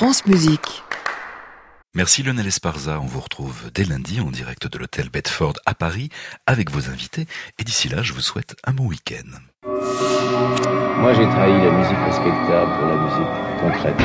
France 0.00 0.24
Musique. 0.24 0.82
Merci 1.94 2.22
Lionel 2.22 2.46
Esparza. 2.46 2.98
On 3.02 3.06
vous 3.06 3.20
retrouve 3.20 3.70
dès 3.74 3.84
lundi 3.84 4.18
en 4.22 4.30
direct 4.30 4.66
de 4.66 4.78
l'hôtel 4.78 5.10
Bedford 5.10 5.52
à 5.66 5.74
Paris 5.74 6.08
avec 6.46 6.70
vos 6.70 6.88
invités. 6.88 7.26
Et 7.58 7.64
d'ici 7.64 7.90
là, 7.90 8.00
je 8.00 8.14
vous 8.14 8.22
souhaite 8.22 8.56
un 8.64 8.72
bon 8.72 8.86
week-end. 8.86 9.28
Moi, 9.66 11.12
j'ai 11.12 11.26
trahi 11.28 11.52
la 11.52 11.70
musique 11.70 11.98
respectable 12.06 12.72
pour 12.78 12.86
la 12.86 12.96
musique 12.96 13.28
concrète. 13.60 13.98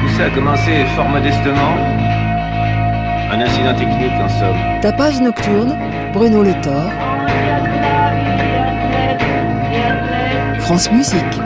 Tout 0.00 0.16
ça 0.16 0.24
a 0.24 0.30
commencé 0.30 0.86
fort 0.96 1.10
modestement. 1.10 1.76
Un 3.30 3.40
incident 3.42 3.74
technique 3.74 4.12
en 4.12 4.28
somme. 4.40 4.80
Tapage 4.80 5.20
nocturne, 5.20 5.76
Bruno 6.14 6.42
Le 6.42 6.58
Thor. 6.62 6.90
France 10.62 10.90
Musique. 10.90 11.42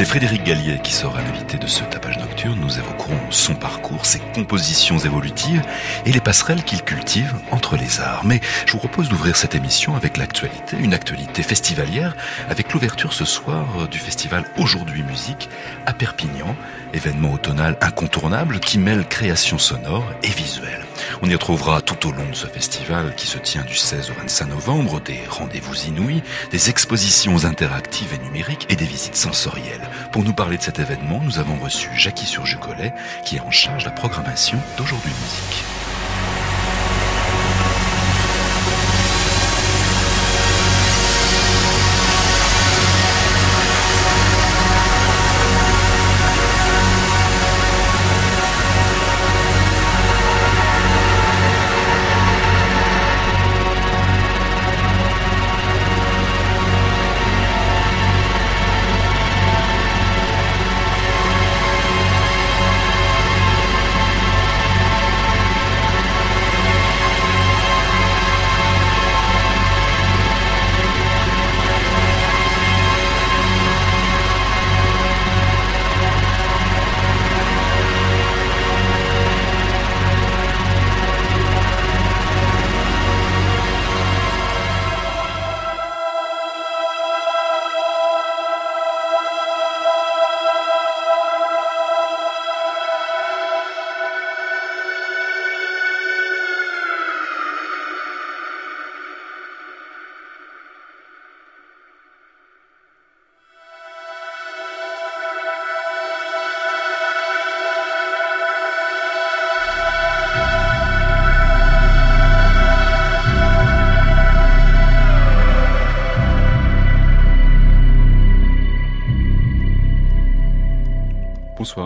C'est 0.00 0.06
Frédéric 0.06 0.44
Gallier 0.44 0.80
qui 0.82 0.94
sera 0.94 1.20
l'invité 1.20 1.58
de 1.58 1.66
ce 1.66 1.84
tapage 1.84 2.18
nocturne. 2.18 2.58
Nous 2.58 2.78
évoquerons 2.78 3.20
son 3.28 3.54
parcours, 3.54 4.06
ses 4.06 4.18
compositions 4.18 4.96
évolutives 4.96 5.60
et 6.06 6.10
les 6.10 6.22
passerelles 6.22 6.64
qu'il 6.64 6.80
cultive 6.80 7.34
entre 7.50 7.76
les 7.76 8.00
arts. 8.00 8.24
Mais 8.24 8.40
je 8.64 8.72
vous 8.72 8.78
propose 8.78 9.10
d'ouvrir 9.10 9.36
cette 9.36 9.54
émission 9.54 9.96
avec 9.96 10.16
l'actualité, 10.16 10.78
une 10.78 10.94
actualité 10.94 11.42
festivalière, 11.42 12.16
avec 12.48 12.72
l'ouverture 12.72 13.12
ce 13.12 13.26
soir 13.26 13.88
du 13.90 13.98
festival 13.98 14.46
Aujourd'hui 14.56 15.02
Musique 15.02 15.50
à 15.84 15.92
Perpignan, 15.92 16.56
événement 16.94 17.34
automnal 17.34 17.76
incontournable 17.82 18.58
qui 18.58 18.78
mêle 18.78 19.06
création 19.06 19.58
sonore 19.58 20.10
et 20.22 20.28
visuelle. 20.28 20.86
On 21.20 21.28
y 21.28 21.34
retrouvera 21.34 21.82
tout 21.82 22.08
au 22.08 22.12
long 22.12 22.28
de 22.30 22.34
ce 22.34 22.46
festival 22.46 23.14
qui 23.16 23.26
se 23.26 23.36
tient 23.36 23.64
du 23.64 23.76
16 23.76 24.10
au 24.10 24.14
25 24.14 24.46
novembre 24.46 25.00
des 25.00 25.20
rendez-vous 25.28 25.74
inouïs, 25.86 26.22
des 26.50 26.70
expositions 26.70 27.44
interactives 27.44 28.14
et 28.14 28.24
numériques 28.24 28.66
et 28.70 28.76
des 28.76 28.86
visites 28.86 29.16
sensorielles. 29.16 29.89
Pour 30.12 30.24
nous 30.24 30.32
parler 30.32 30.58
de 30.58 30.62
cet 30.62 30.78
événement, 30.78 31.20
nous 31.22 31.38
avons 31.38 31.56
reçu 31.56 31.90
Jackie 31.96 32.26
Surjucolet 32.26 32.92
qui 33.24 33.36
est 33.36 33.40
en 33.40 33.50
charge 33.50 33.84
de 33.84 33.88
la 33.88 33.94
programmation 33.94 34.58
d'aujourd'hui 34.76 35.12
musique. 35.12 35.89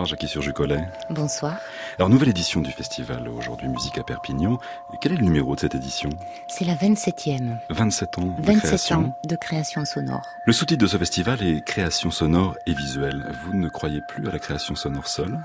Bonsoir 0.04 0.18
Jackie 0.18 0.28
Surjucolet. 0.28 0.86
Bonsoir. 1.08 1.56
Alors 1.96 2.10
nouvelle 2.10 2.28
édition 2.28 2.60
du 2.60 2.70
festival 2.70 3.26
Aujourd'hui 3.26 3.68
Musique 3.68 3.96
à 3.96 4.02
Perpignan. 4.02 4.58
Quel 5.00 5.12
est 5.12 5.16
le 5.16 5.24
numéro 5.24 5.54
de 5.54 5.60
cette 5.60 5.74
édition? 5.74 6.10
C'est 6.46 6.66
la 6.66 6.74
27e. 6.74 7.56
27 7.70 8.18
ans 8.18 8.26
de 8.26 8.42
27 8.42 8.60
création. 8.60 8.98
ans 8.98 9.18
de 9.26 9.34
création 9.34 9.86
sonore. 9.86 10.26
Le 10.44 10.52
sous-titre 10.52 10.82
de 10.82 10.86
ce 10.86 10.98
festival 10.98 11.42
est 11.42 11.64
Création 11.64 12.10
sonore 12.10 12.54
et 12.66 12.74
visuelle. 12.74 13.24
Vous 13.44 13.54
ne 13.54 13.70
croyez 13.70 14.02
plus 14.06 14.28
à 14.28 14.30
la 14.30 14.38
création 14.38 14.74
sonore 14.74 15.08
seule? 15.08 15.38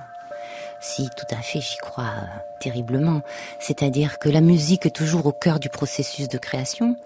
Si, 0.81 1.09
tout 1.09 1.33
à 1.33 1.41
fait, 1.41 1.61
j'y 1.61 1.77
crois 1.77 2.11
euh, 2.17 2.25
terriblement. 2.59 3.21
C'est-à-dire 3.61 4.19
que 4.19 4.27
la 4.27 4.41
musique 4.41 4.85
est 4.85 4.93
toujours 4.93 5.25
au 5.25 5.31
cœur 5.31 5.61
du 5.61 5.69
processus 5.69 6.27
de 6.27 6.37
création. 6.37 6.97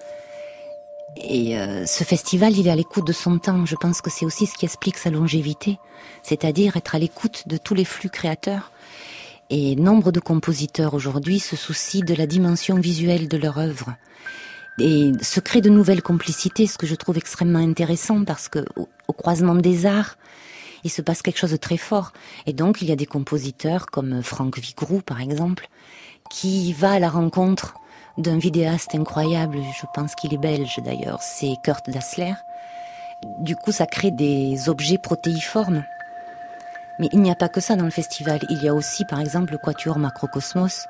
Et 1.18 1.58
euh, 1.58 1.86
ce 1.86 2.04
festival, 2.04 2.58
il 2.58 2.68
est 2.68 2.72
à 2.72 2.76
l'écoute 2.76 3.06
de 3.06 3.14
son 3.14 3.38
temps. 3.38 3.66
Je 3.66 3.76
pense 3.76 4.02
que 4.02 4.10
c'est 4.10 4.26
aussi 4.26 4.46
ce 4.46 4.56
qui 4.56 4.66
explique 4.66 4.98
sa 4.98 5.10
longévité, 5.10 5.78
c'est-à-dire 6.24 6.76
être 6.76 6.96
à 6.96 7.00
l'écoute 7.00 7.48
de 7.48 7.58
tous 7.58 7.76
les 7.76 7.86
flux 7.86 8.10
créateurs. 8.10 8.72
Et 9.50 9.76
nombre 9.76 10.12
de 10.12 10.20
compositeurs 10.20 10.94
aujourd'hui 10.94 11.40
se 11.40 11.56
soucient 11.56 12.04
de 12.04 12.16
la 12.16 12.26
dimension 12.26 12.80
visuelle 12.80 13.28
de 13.28 13.38
leur 13.38 13.60
œuvre. 13.60 13.94
Et 14.80 15.12
se 15.22 15.40
créent 15.40 15.62
de 15.62 15.70
nouvelles 15.70 16.02
complicités, 16.02 16.66
ce 16.66 16.80
que 16.80 16.88
je 16.88 16.96
trouve 16.96 17.18
extrêmement 17.18 17.60
intéressant 17.60 18.24
parce 18.24 18.50
que 18.50 18.66
au, 18.76 19.14
croisement 19.14 19.54
des 19.54 19.86
arts, 19.86 20.18
il 20.84 20.90
se 20.90 21.04
passe 21.04 21.22
quelque 21.22 21.38
chose 21.38 21.52
de 21.52 21.58
très 21.58 21.78
fort. 21.78 22.12
Et 22.48 22.54
donc, 22.54 22.82
il 22.82 22.90
y 22.90 22.92
a 22.92 22.96
des 22.96 23.06
compositeurs 23.06 23.86
comme 23.86 24.24
Franck 24.24 24.58
Vigroux, 24.58 25.02
par 25.02 25.22
exemple, 25.22 25.68
qui 26.32 26.74
va 26.74 26.94
à 26.94 27.00
la 27.00 27.10
rencontre 27.10 27.76
d'un 28.18 28.38
vidéaste 28.38 28.96
incroyable, 28.96 29.58
je 29.74 29.86
pense 29.94 30.16
qu'il 30.16 30.34
est 30.34 30.38
belge 30.38 30.80
d'ailleurs, 30.84 31.22
c'est 31.22 31.56
Kurt 31.62 31.90
Dassler. 31.90 32.34
Du 33.40 33.56
coup, 33.56 33.72
ça 33.72 33.86
crée 33.86 34.12
des 34.12 34.70
objets 34.70 34.98
protéiformes. 34.98 35.84
Mais 37.00 37.10
il 37.12 37.22
n'y 37.22 37.32
a 37.32 37.36
pas 37.36 37.50
que 37.50 37.62
ça 37.62 37.76
dans 37.76 37.86
le 37.86 37.92
festival. 37.92 38.42
Il 38.50 38.62
y 38.62 38.68
a 38.68 38.74
aussi, 38.74 39.06
par 39.06 39.20
exemple, 39.20 39.54
le 39.54 39.58
Quatuor 39.58 39.98
Macrocosmos, 39.98 40.88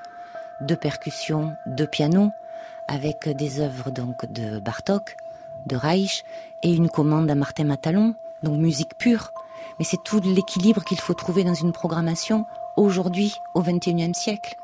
deux 0.62 0.76
percussions, 0.76 1.54
deux 1.66 1.88
pianos, 1.88 2.32
avec 2.88 3.30
des 3.30 3.62
œuvres 3.62 3.92
donc 3.92 4.26
de 4.32 4.60
Bartok, 4.60 5.16
de 5.66 5.76
Reich, 5.76 6.26
et 6.64 6.74
une 6.74 6.90
commande 6.90 7.30
à 7.30 7.36
Martin 7.36 7.66
Matalon, 7.66 8.16
donc 8.42 8.58
musique 8.58 8.98
pure. 8.98 9.32
Mais 9.80 9.86
c'est 9.86 10.04
tout 10.04 10.20
l'équilibre 10.20 10.84
qu'il 10.84 11.00
faut 11.00 11.14
trouver 11.14 11.44
dans 11.44 11.54
une 11.54 11.72
programmation 11.72 12.46
aujourd'hui, 12.76 13.40
au 13.54 13.62
XXIe 13.62 14.14
siècle. 14.14 14.58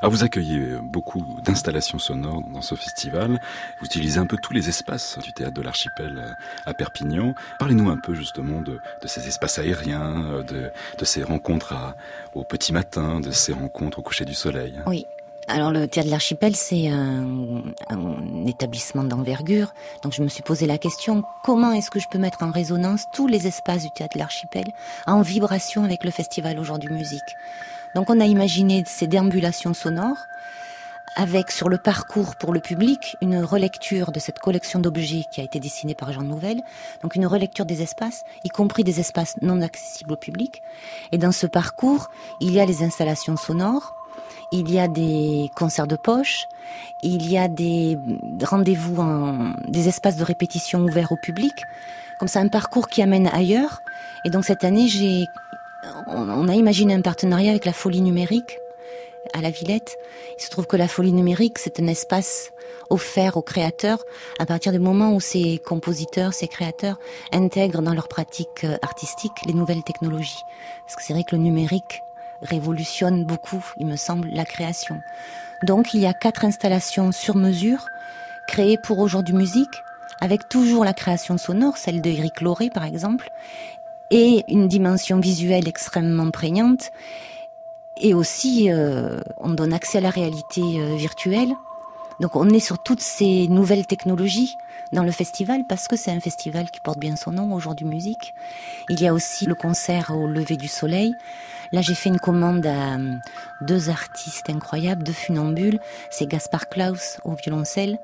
Alors 0.00 0.12
vous 0.12 0.24
accueillez 0.24 0.76
beaucoup 0.82 1.24
d'installations 1.42 1.98
sonores 1.98 2.42
dans 2.52 2.62
ce 2.62 2.74
festival. 2.74 3.40
Vous 3.80 3.86
utilisez 3.86 4.18
un 4.18 4.26
peu 4.26 4.36
tous 4.36 4.52
les 4.52 4.68
espaces 4.68 5.18
du 5.18 5.32
théâtre 5.32 5.54
de 5.54 5.62
l'archipel 5.62 6.36
à 6.66 6.74
Perpignan. 6.74 7.34
Parlez-nous 7.58 7.90
un 7.90 7.98
peu 7.98 8.14
justement 8.14 8.60
de, 8.60 8.80
ces 9.04 9.26
espaces 9.28 9.58
aériens, 9.58 10.44
de, 10.46 10.70
de 10.98 11.04
ces 11.04 11.22
rencontres 11.22 11.74
au 12.34 12.44
petit 12.44 12.72
matin, 12.72 13.20
de 13.20 13.30
ces 13.30 13.52
rencontres 13.52 13.98
au 13.98 14.02
coucher 14.02 14.24
du 14.24 14.34
soleil. 14.34 14.74
Oui. 14.86 15.06
Alors 15.46 15.70
le 15.70 15.86
théâtre 15.86 16.06
de 16.06 16.10
l'archipel, 16.10 16.56
c'est 16.56 16.88
un, 16.88 17.62
un, 17.90 18.46
établissement 18.46 19.04
d'envergure. 19.04 19.74
Donc 20.02 20.14
je 20.14 20.22
me 20.22 20.28
suis 20.28 20.42
posé 20.42 20.66
la 20.66 20.78
question, 20.78 21.22
comment 21.42 21.72
est-ce 21.72 21.90
que 21.90 22.00
je 22.00 22.08
peux 22.08 22.18
mettre 22.18 22.42
en 22.42 22.50
résonance 22.50 23.04
tous 23.12 23.26
les 23.26 23.46
espaces 23.46 23.82
du 23.82 23.90
théâtre 23.90 24.14
de 24.14 24.20
l'archipel 24.20 24.64
en 25.06 25.20
vibration 25.20 25.84
avec 25.84 26.02
le 26.04 26.10
festival 26.10 26.58
Aujourd'hui 26.58 26.90
Musique? 26.90 27.36
Donc 27.94 28.10
on 28.10 28.20
a 28.20 28.26
imaginé 28.26 28.84
ces 28.86 29.06
déambulations 29.06 29.74
sonores 29.74 30.26
avec 31.16 31.50
sur 31.50 31.68
le 31.68 31.78
parcours 31.78 32.36
pour 32.36 32.52
le 32.52 32.60
public 32.60 33.16
une 33.20 33.38
relecture 33.38 34.12
de 34.12 34.18
cette 34.18 34.38
collection 34.38 34.80
d'objets 34.80 35.24
qui 35.30 35.40
a 35.40 35.44
été 35.44 35.60
dessinée 35.60 35.94
par 35.94 36.12
Jean 36.12 36.22
Nouvel, 36.22 36.62
donc 37.02 37.14
une 37.14 37.26
relecture 37.26 37.64
des 37.64 37.82
espaces, 37.82 38.24
y 38.42 38.48
compris 38.48 38.84
des 38.84 39.00
espaces 39.00 39.36
non 39.40 39.60
accessibles 39.60 40.12
au 40.12 40.16
public. 40.16 40.62
Et 41.12 41.18
dans 41.18 41.32
ce 41.32 41.46
parcours, 41.46 42.10
il 42.40 42.52
y 42.52 42.60
a 42.60 42.66
les 42.66 42.82
installations 42.82 43.36
sonores, 43.36 43.94
il 44.52 44.70
y 44.70 44.78
a 44.78 44.88
des 44.88 45.50
concerts 45.54 45.86
de 45.86 45.96
poche, 45.96 46.46
il 47.02 47.30
y 47.30 47.38
a 47.38 47.48
des 47.48 47.98
rendez-vous 48.42 49.00
en 49.00 49.54
des 49.68 49.88
espaces 49.88 50.16
de 50.16 50.24
répétition 50.24 50.80
ouverts 50.80 51.12
au 51.12 51.16
public. 51.16 51.64
Comme 52.18 52.28
ça, 52.28 52.40
un 52.40 52.48
parcours 52.48 52.88
qui 52.88 53.02
amène 53.02 53.26
ailleurs. 53.28 53.82
Et 54.24 54.30
donc 54.30 54.44
cette 54.44 54.64
année, 54.64 54.88
j'ai 54.88 55.26
on 56.06 56.48
a 56.48 56.54
imaginé 56.54 56.94
un 56.94 57.00
partenariat 57.00 57.50
avec 57.50 57.64
la 57.64 57.72
folie 57.72 58.00
numérique 58.00 58.58
à 59.32 59.40
la 59.40 59.50
Villette. 59.50 59.96
Il 60.38 60.42
se 60.42 60.50
trouve 60.50 60.66
que 60.66 60.76
la 60.76 60.88
folie 60.88 61.12
numérique, 61.12 61.58
c'est 61.58 61.80
un 61.80 61.86
espace 61.86 62.52
offert 62.90 63.36
aux 63.36 63.42
créateurs 63.42 64.04
à 64.38 64.46
partir 64.46 64.72
du 64.72 64.78
moment 64.78 65.14
où 65.14 65.20
ces 65.20 65.58
compositeurs, 65.64 66.34
ces 66.34 66.48
créateurs 66.48 66.98
intègrent 67.32 67.82
dans 67.82 67.94
leur 67.94 68.08
pratique 68.08 68.64
euh, 68.64 68.76
artistique 68.82 69.32
les 69.46 69.54
nouvelles 69.54 69.82
technologies. 69.82 70.42
Parce 70.84 70.96
que 70.96 71.02
c'est 71.02 71.14
vrai 71.14 71.24
que 71.24 71.34
le 71.34 71.42
numérique 71.42 72.02
révolutionne 72.42 73.24
beaucoup, 73.24 73.64
il 73.78 73.86
me 73.86 73.96
semble, 73.96 74.28
la 74.28 74.44
création. 74.44 75.00
Donc 75.62 75.94
il 75.94 76.00
y 76.00 76.06
a 76.06 76.12
quatre 76.12 76.44
installations 76.44 77.10
sur 77.12 77.36
mesure 77.36 77.86
créées 78.46 78.76
pour 78.76 78.98
aujourd'hui 78.98 79.34
musique, 79.34 79.82
avec 80.20 80.48
toujours 80.48 80.84
la 80.84 80.92
création 80.92 81.38
sonore, 81.38 81.78
celle 81.78 82.02
de 82.02 82.10
Eric 82.10 82.42
Lauré 82.42 82.68
par 82.68 82.84
exemple, 82.84 83.30
et 84.14 84.44
une 84.46 84.68
dimension 84.68 85.18
visuelle 85.18 85.66
extrêmement 85.66 86.30
prégnante. 86.30 86.92
Et 88.00 88.14
aussi, 88.14 88.70
euh, 88.70 89.20
on 89.38 89.50
donne 89.50 89.72
accès 89.72 89.98
à 89.98 90.00
la 90.00 90.10
réalité 90.10 90.62
euh, 90.62 90.94
virtuelle. 90.94 91.52
Donc 92.20 92.36
on 92.36 92.48
est 92.48 92.60
sur 92.60 92.80
toutes 92.80 93.00
ces 93.00 93.48
nouvelles 93.48 93.86
technologies 93.88 94.56
dans 94.92 95.02
le 95.02 95.10
festival 95.10 95.64
parce 95.68 95.88
que 95.88 95.96
c'est 95.96 96.12
un 96.12 96.20
festival 96.20 96.70
qui 96.70 96.78
porte 96.78 97.00
bien 97.00 97.16
son 97.16 97.32
nom 97.32 97.52
aujourd'hui 97.52 97.86
musique. 97.86 98.34
Il 98.88 99.00
y 99.00 99.08
a 99.08 99.14
aussi 99.14 99.46
le 99.46 99.56
concert 99.56 100.12
au 100.16 100.28
lever 100.28 100.56
du 100.56 100.68
soleil. 100.68 101.16
Là, 101.72 101.80
j'ai 101.80 101.96
fait 101.96 102.08
une 102.08 102.20
commande 102.20 102.64
à 102.66 102.94
euh, 102.94 103.16
deux 103.62 103.90
artistes 103.90 104.48
incroyables, 104.48 105.02
deux 105.02 105.12
funambules. 105.12 105.80
C'est 106.10 106.28
Gaspard 106.28 106.68
Klaus 106.68 107.18
au 107.24 107.34
violoncelle 107.34 107.98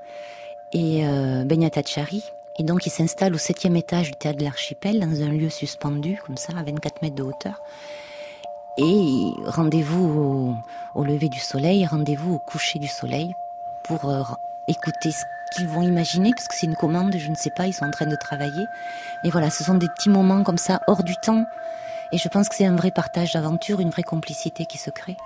et 0.73 1.07
euh, 1.07 1.45
Benyata 1.45 1.83
Chari. 1.85 2.33
Et 2.58 2.62
donc, 2.62 2.87
ils 2.87 2.91
s'installent 2.91 3.35
au 3.35 3.38
septième 3.38 3.76
étage 3.76 4.11
du 4.11 4.17
théâtre 4.19 4.38
de 4.38 4.44
l'Archipel, 4.44 5.00
dans 5.00 5.23
un 5.23 5.29
lieu 5.29 5.49
suspendu, 5.49 6.20
comme 6.26 6.37
ça, 6.37 6.52
à 6.58 6.62
24 6.62 7.02
mètres 7.02 7.14
de 7.14 7.23
hauteur. 7.23 7.62
Et 8.76 9.32
rendez-vous 9.47 10.56
au, 10.94 11.05
lever 11.05 11.29
du 11.29 11.38
soleil, 11.38 11.87
rendez-vous 11.87 12.35
au 12.35 12.38
coucher 12.38 12.79
du 12.79 12.88
soleil 12.88 13.35
pour 13.85 14.08
euh, 14.08 14.23
écouter 14.69 15.11
ce 15.11 15.25
qu'ils 15.55 15.69
vont 15.69 15.82
imaginer, 15.82 16.32
parce 16.35 16.49
que 16.49 16.55
c'est 16.55 16.67
une 16.67 16.76
commande, 16.76 17.14
je 17.17 17.31
ne 17.31 17.35
sais 17.35 17.50
pas, 17.50 17.67
ils 17.67 17.73
sont 17.73 17.85
en 17.85 17.91
train 17.91 18.06
de 18.06 18.17
travailler. 18.17 18.67
Mais 19.25 19.31
voilà, 19.31 19.50
ce 19.50 19.64
sont 19.64 19.75
des 19.75 19.88
petits 19.88 20.11
moments 20.11 20.44
comme 20.44 20.58
ça, 20.58 20.81
hors 20.87 21.02
du 21.02 21.17
temps. 21.17 21.44
Et 22.12 22.19
je 22.19 22.29
pense 22.29 22.49
que 22.49 22.55
c'est 22.55 22.67
un 22.67 22.76
vrai 22.76 22.91
partage 22.91 23.32
d'aventure, 23.32 23.81
une 23.81 23.91
vraie 23.91 24.02
complicité 24.02 24.67
qui 24.67 24.79
se 24.79 24.91
crée. 24.91 25.17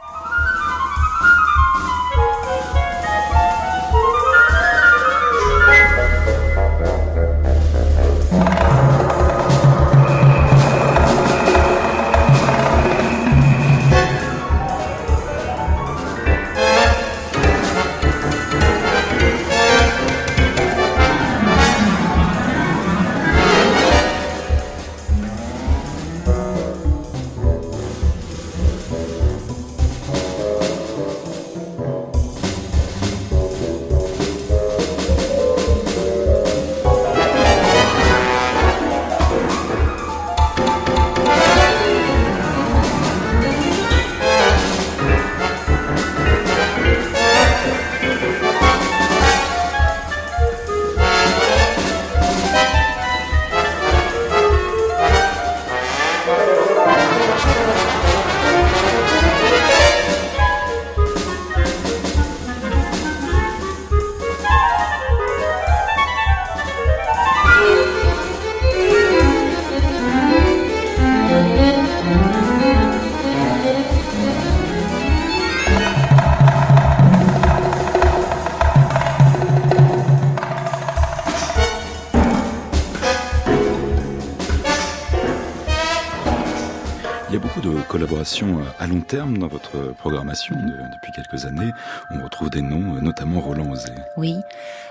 Euh, 87.93 88.65
à 88.81 88.87
long 88.87 89.01
terme 89.01 89.39
dans 89.39 89.47
votre 89.47 89.93
programmation 89.99 90.57
depuis 90.57 91.13
quelques 91.13 91.45
années. 91.45 91.71
On 92.11 92.23
retrouve 92.23 92.51
des 92.51 92.63
noms, 92.63 92.97
euh, 92.97 93.01
notamment 93.01 93.41
Roland 93.41 93.71
Osé. 93.71 93.91
Oui. 94.17 94.37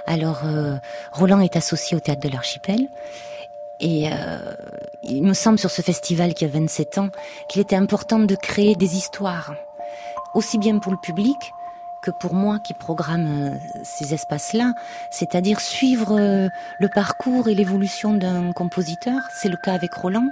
Alors, 0.06 0.42
euh, 0.46 0.78
Roland 1.12 1.40
est 1.42 1.56
associé 1.56 1.98
au 1.98 2.00
Théâtre 2.00 2.28
de 2.28 2.34
l'Archipel. 2.34 2.88
Et 3.80 4.06
il 5.04 5.24
me 5.24 5.34
semble 5.34 5.60
sur 5.60 5.70
ce 5.70 5.82
festival 5.82 6.34
qui 6.34 6.46
a 6.46 6.48
27 6.48 7.00
ans 7.00 7.10
qu'il 7.50 7.62
était 7.62 7.76
important 7.76 8.18
de 8.18 8.34
créer 8.34 8.76
des 8.76 8.96
histoires, 8.96 9.56
aussi 10.36 10.58
bien 10.58 10.78
pour 10.78 10.94
le 10.94 10.98
public 10.98 11.36
que 12.02 12.10
pour 12.12 12.34
moi 12.34 12.60
qui 12.60 12.74
programme 12.74 13.60
ces 13.84 14.14
espaces-là, 14.14 14.74
c'est-à-dire 15.12 15.60
suivre 15.60 16.18
le 16.80 16.88
parcours 16.88 17.50
et 17.50 17.56
l'évolution 17.56 18.14
d'un 18.14 18.54
compositeur. 18.54 19.20
C'est 19.34 19.50
le 19.50 19.58
cas 19.58 19.74
avec 19.74 19.94
Roland. 19.96 20.30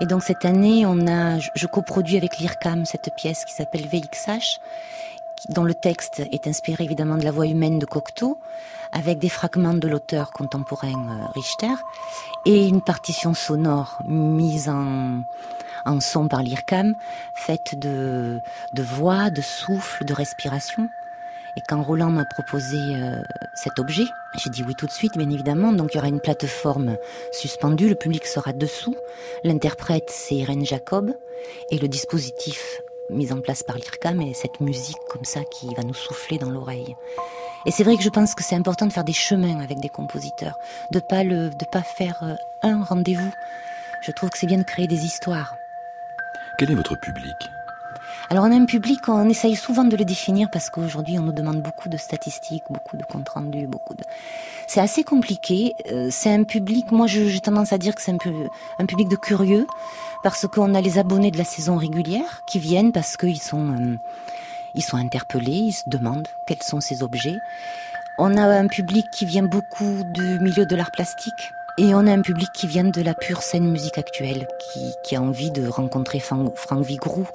Et 0.00 0.06
donc 0.06 0.22
cette 0.22 0.44
année, 0.44 0.84
on 0.86 1.06
a, 1.06 1.38
je 1.38 1.66
coproduis 1.66 2.16
avec 2.16 2.38
l'IRCAM 2.38 2.84
cette 2.84 3.14
pièce 3.14 3.44
qui 3.44 3.52
s'appelle 3.52 3.86
VXH, 3.86 4.60
dont 5.48 5.64
le 5.64 5.74
texte 5.74 6.22
est 6.32 6.46
inspiré 6.46 6.84
évidemment 6.84 7.16
de 7.16 7.24
la 7.24 7.30
voix 7.30 7.46
humaine 7.46 7.78
de 7.78 7.86
Cocteau, 7.86 8.38
avec 8.92 9.18
des 9.18 9.28
fragments 9.28 9.74
de 9.74 9.88
l'auteur 9.88 10.30
contemporain 10.30 10.94
euh, 10.94 11.26
Richter, 11.34 11.74
et 12.44 12.68
une 12.68 12.80
partition 12.80 13.34
sonore 13.34 13.98
mise 14.06 14.68
en, 14.68 15.22
son 16.00 16.28
par 16.28 16.42
l'IRCAM, 16.42 16.94
faite 17.34 17.78
de, 17.78 18.40
de 18.72 18.82
voix, 18.82 19.30
de 19.30 19.42
souffle, 19.42 20.04
de 20.04 20.14
respiration. 20.14 20.88
Et 21.56 21.60
quand 21.68 21.82
Roland 21.82 22.10
m'a 22.10 22.24
proposé 22.24 22.78
euh, 22.96 23.22
cet 23.54 23.78
objet, 23.78 24.04
j'ai 24.36 24.50
dit 24.50 24.64
oui 24.66 24.74
tout 24.74 24.86
de 24.86 24.92
suite, 24.92 25.16
bien 25.16 25.30
évidemment. 25.30 25.72
Donc 25.72 25.94
il 25.94 25.96
y 25.96 25.98
aura 25.98 26.08
une 26.08 26.20
plateforme 26.20 26.96
suspendue, 27.32 27.88
le 27.88 27.94
public 27.94 28.26
sera 28.26 28.52
dessous. 28.52 28.96
L'interprète, 29.44 30.08
c'est 30.08 30.34
Irène 30.34 30.66
Jacob. 30.66 31.14
Et 31.70 31.78
le 31.78 31.88
dispositif 31.88 32.80
mis 33.10 33.32
en 33.32 33.40
place 33.40 33.62
par 33.62 33.76
l'IRCAM 33.76 34.20
est 34.22 34.34
cette 34.34 34.60
musique 34.60 34.98
comme 35.08 35.24
ça 35.24 35.40
qui 35.44 35.74
va 35.74 35.82
nous 35.82 35.94
souffler 35.94 36.38
dans 36.38 36.50
l'oreille. 36.50 36.96
Et 37.66 37.70
c'est 37.70 37.84
vrai 37.84 37.96
que 37.96 38.02
je 38.02 38.08
pense 38.08 38.34
que 38.34 38.42
c'est 38.42 38.56
important 38.56 38.86
de 38.86 38.92
faire 38.92 39.04
des 39.04 39.12
chemins 39.12 39.60
avec 39.60 39.78
des 39.80 39.88
compositeurs, 39.88 40.58
de 40.90 41.00
pas 41.00 41.22
le, 41.24 41.50
de 41.50 41.64
pas 41.64 41.82
faire 41.82 42.22
euh, 42.22 42.34
un 42.62 42.82
rendez-vous. 42.82 43.32
Je 44.02 44.10
trouve 44.12 44.30
que 44.30 44.38
c'est 44.38 44.46
bien 44.46 44.58
de 44.58 44.64
créer 44.64 44.86
des 44.86 45.04
histoires. 45.04 45.56
Quel 46.58 46.70
est 46.70 46.74
votre 46.74 46.96
public? 46.96 47.34
Alors 48.30 48.44
on 48.44 48.52
a 48.52 48.54
un 48.54 48.64
public, 48.64 49.08
on 49.08 49.28
essaye 49.28 49.54
souvent 49.54 49.84
de 49.84 49.96
le 49.96 50.04
définir 50.04 50.50
parce 50.50 50.70
qu'aujourd'hui 50.70 51.18
on 51.18 51.22
nous 51.22 51.32
demande 51.32 51.60
beaucoup 51.60 51.88
de 51.88 51.96
statistiques, 51.96 52.64
beaucoup 52.70 52.96
de 52.96 53.04
comptes 53.04 53.28
rendus, 53.28 53.66
beaucoup 53.66 53.94
de... 53.94 54.02
C'est 54.66 54.80
assez 54.80 55.04
compliqué. 55.04 55.74
Euh, 55.92 56.08
c'est 56.10 56.32
un 56.32 56.44
public, 56.44 56.90
moi 56.90 57.06
j'ai 57.06 57.40
tendance 57.40 57.72
à 57.72 57.78
dire 57.78 57.94
que 57.94 58.02
c'est 58.02 58.12
un, 58.12 58.18
un 58.78 58.86
public 58.86 59.08
de 59.08 59.16
curieux 59.16 59.66
parce 60.22 60.46
qu'on 60.46 60.74
a 60.74 60.80
les 60.80 60.98
abonnés 60.98 61.30
de 61.30 61.38
la 61.38 61.44
saison 61.44 61.76
régulière 61.76 62.42
qui 62.46 62.58
viennent 62.58 62.92
parce 62.92 63.16
qu'ils 63.16 63.42
sont, 63.42 63.68
euh, 63.68 63.96
ils 64.74 64.82
sont 64.82 64.96
interpellés, 64.96 65.52
ils 65.52 65.72
se 65.72 65.88
demandent 65.88 66.28
quels 66.46 66.62
sont 66.62 66.80
ces 66.80 67.02
objets. 67.02 67.38
On 68.16 68.36
a 68.36 68.46
un 68.46 68.68
public 68.68 69.06
qui 69.10 69.26
vient 69.26 69.42
beaucoup 69.42 70.02
du 70.04 70.38
milieu 70.40 70.64
de 70.64 70.76
l'art 70.76 70.92
plastique 70.92 71.52
et 71.76 71.94
on 71.94 72.06
a 72.06 72.12
un 72.12 72.22
public 72.22 72.48
qui 72.54 72.66
vient 72.66 72.84
de 72.84 73.02
la 73.02 73.14
pure 73.14 73.42
scène 73.42 73.70
musique 73.70 73.98
actuelle, 73.98 74.46
qui, 74.58 74.94
qui 75.02 75.16
a 75.16 75.22
envie 75.22 75.50
de 75.50 75.66
rencontrer 75.66 76.20
Franck 76.20 76.84
Vigroux 76.84 77.28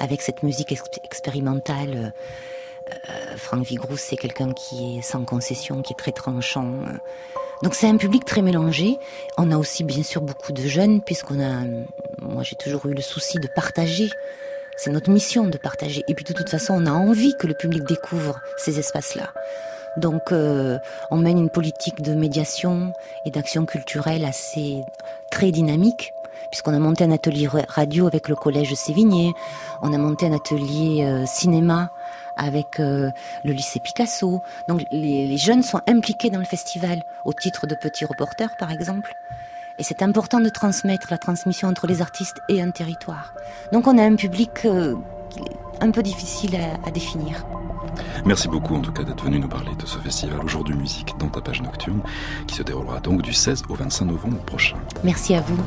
avec 0.00 0.22
cette 0.22 0.42
musique 0.42 0.72
expérimentale. 1.04 2.12
Euh, 2.90 3.36
Franck 3.36 3.64
Vigroux, 3.64 3.96
c'est 3.96 4.16
quelqu'un 4.16 4.52
qui 4.52 4.98
est 4.98 5.02
sans 5.02 5.24
concession, 5.24 5.82
qui 5.82 5.92
est 5.92 5.96
très 5.96 6.12
tranchant. 6.12 6.72
Donc 7.62 7.74
c'est 7.74 7.86
un 7.86 7.96
public 7.96 8.24
très 8.24 8.42
mélangé. 8.42 8.98
On 9.36 9.50
a 9.52 9.58
aussi 9.58 9.84
bien 9.84 10.02
sûr 10.02 10.22
beaucoup 10.22 10.52
de 10.52 10.62
jeunes, 10.62 11.02
puisqu'on 11.02 11.40
a, 11.40 11.62
moi 12.20 12.42
j'ai 12.42 12.56
toujours 12.56 12.86
eu 12.86 12.94
le 12.94 13.02
souci 13.02 13.38
de 13.38 13.46
partager. 13.46 14.10
C'est 14.76 14.90
notre 14.90 15.10
mission 15.10 15.46
de 15.46 15.58
partager. 15.58 16.02
Et 16.08 16.14
puis 16.14 16.24
de 16.24 16.32
toute 16.32 16.48
façon, 16.48 16.74
on 16.74 16.86
a 16.86 16.92
envie 16.92 17.36
que 17.36 17.46
le 17.46 17.54
public 17.54 17.84
découvre 17.84 18.40
ces 18.56 18.78
espaces-là. 18.78 19.32
Donc 19.96 20.32
euh, 20.32 20.78
on 21.10 21.18
mène 21.18 21.38
une 21.38 21.50
politique 21.50 22.02
de 22.02 22.14
médiation 22.14 22.92
et 23.24 23.30
d'action 23.30 23.66
culturelle 23.66 24.24
assez 24.24 24.84
très 25.30 25.50
dynamique 25.50 26.14
puisqu'on 26.50 26.74
a 26.74 26.78
monté 26.78 27.02
un 27.02 27.10
atelier 27.10 27.48
radio 27.48 28.06
avec 28.06 28.28
le 28.28 28.36
collège 28.36 28.74
Sévigné, 28.74 29.32
on 29.80 29.92
a 29.92 29.98
monté 29.98 30.26
un 30.26 30.32
atelier 30.32 31.02
euh, 31.02 31.24
cinéma 31.24 31.90
avec 32.36 32.78
euh, 32.78 33.10
le 33.42 33.52
lycée 33.52 33.80
Picasso. 33.80 34.42
Donc 34.68 34.84
les, 34.90 35.26
les, 35.26 35.36
jeunes 35.38 35.62
sont 35.62 35.80
impliqués 35.88 36.28
dans 36.28 36.38
le 36.38 36.44
festival, 36.44 37.02
au 37.24 37.32
titre 37.32 37.66
de 37.66 37.74
petits 37.74 38.04
reporters 38.04 38.56
par 38.58 38.70
exemple. 38.70 39.14
Et 39.78 39.82
c'est 39.82 40.02
important 40.02 40.40
de 40.40 40.48
transmettre 40.48 41.08
la 41.10 41.18
transmission 41.18 41.68
entre 41.68 41.86
les 41.86 42.02
artistes 42.02 42.36
et 42.48 42.60
un 42.60 42.70
territoire. 42.70 43.34
Donc 43.72 43.86
on 43.86 43.96
a 43.96 44.02
un 44.02 44.16
public 44.16 44.66
euh, 44.66 44.94
un 45.80 45.90
peu 45.90 46.02
difficile 46.02 46.56
à, 46.56 46.86
à, 46.88 46.90
définir. 46.90 47.44
Merci 48.24 48.48
beaucoup 48.48 48.74
en 48.74 48.80
tout 48.80 48.92
cas 48.92 49.02
d'être 49.02 49.24
venu 49.24 49.38
nous 49.38 49.48
parler 49.48 49.72
de 49.78 49.86
ce 49.86 49.98
festival 49.98 50.40
Aujourd'hui 50.44 50.74
Musique 50.74 51.14
dans 51.18 51.28
ta 51.28 51.40
page 51.40 51.60
nocturne 51.62 52.00
qui 52.46 52.54
se 52.54 52.62
déroulera 52.62 53.00
donc 53.00 53.22
du 53.22 53.32
16 53.32 53.64
au 53.68 53.74
25 53.74 54.06
novembre 54.06 54.38
prochain. 54.38 54.76
Merci 55.04 55.34
à 55.34 55.40
vous. 55.40 55.58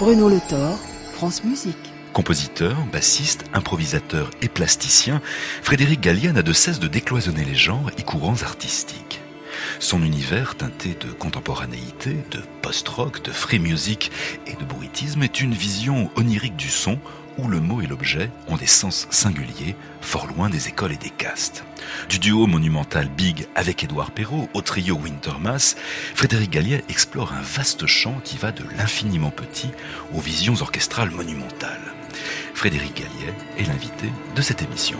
Bruno 0.00 0.30
Le 0.30 0.38
France 1.12 1.44
Musique. 1.44 1.76
Compositeur, 2.14 2.74
bassiste, 2.90 3.44
improvisateur 3.52 4.30
et 4.40 4.48
plasticien, 4.48 5.20
Frédéric 5.62 6.00
Gallia 6.00 6.32
n'a 6.32 6.42
de 6.42 6.54
cesse 6.54 6.78
de 6.78 6.88
décloisonner 6.88 7.44
les 7.44 7.54
genres 7.54 7.90
et 7.98 8.02
courants 8.02 8.42
artistiques. 8.42 9.20
Son 9.80 10.02
univers 10.02 10.54
teinté 10.54 10.96
de 10.98 11.12
contemporanéité, 11.12 12.16
de 12.30 12.40
post-rock, 12.62 13.22
de 13.22 13.30
free 13.30 13.58
music 13.58 14.10
et 14.46 14.54
de 14.54 14.64
bruitisme 14.64 15.22
est 15.22 15.42
une 15.42 15.52
vision 15.52 16.10
onirique 16.16 16.56
du 16.56 16.70
son 16.70 16.98
où 17.38 17.48
le 17.48 17.60
mot 17.60 17.80
et 17.80 17.86
l'objet 17.86 18.30
ont 18.48 18.56
des 18.56 18.66
sens 18.66 19.06
singuliers, 19.10 19.76
fort 20.00 20.26
loin 20.26 20.50
des 20.50 20.68
écoles 20.68 20.92
et 20.92 20.96
des 20.96 21.10
castes. 21.10 21.64
Du 22.08 22.18
duo 22.18 22.46
monumental 22.46 23.08
Big 23.08 23.46
avec 23.54 23.84
Édouard 23.84 24.10
Perrault 24.10 24.48
au 24.54 24.60
trio 24.60 24.96
Wintermass, 24.96 25.76
Frédéric 26.14 26.50
Gallier 26.50 26.84
explore 26.88 27.32
un 27.32 27.42
vaste 27.42 27.86
champ 27.86 28.20
qui 28.24 28.36
va 28.36 28.52
de 28.52 28.64
l'infiniment 28.76 29.30
petit 29.30 29.70
aux 30.14 30.20
visions 30.20 30.60
orchestrales 30.60 31.10
monumentales. 31.10 31.94
Frédéric 32.54 32.96
Gallier 32.96 33.32
est 33.58 33.64
l'invité 33.64 34.10
de 34.34 34.42
cette 34.42 34.62
émission. 34.62 34.98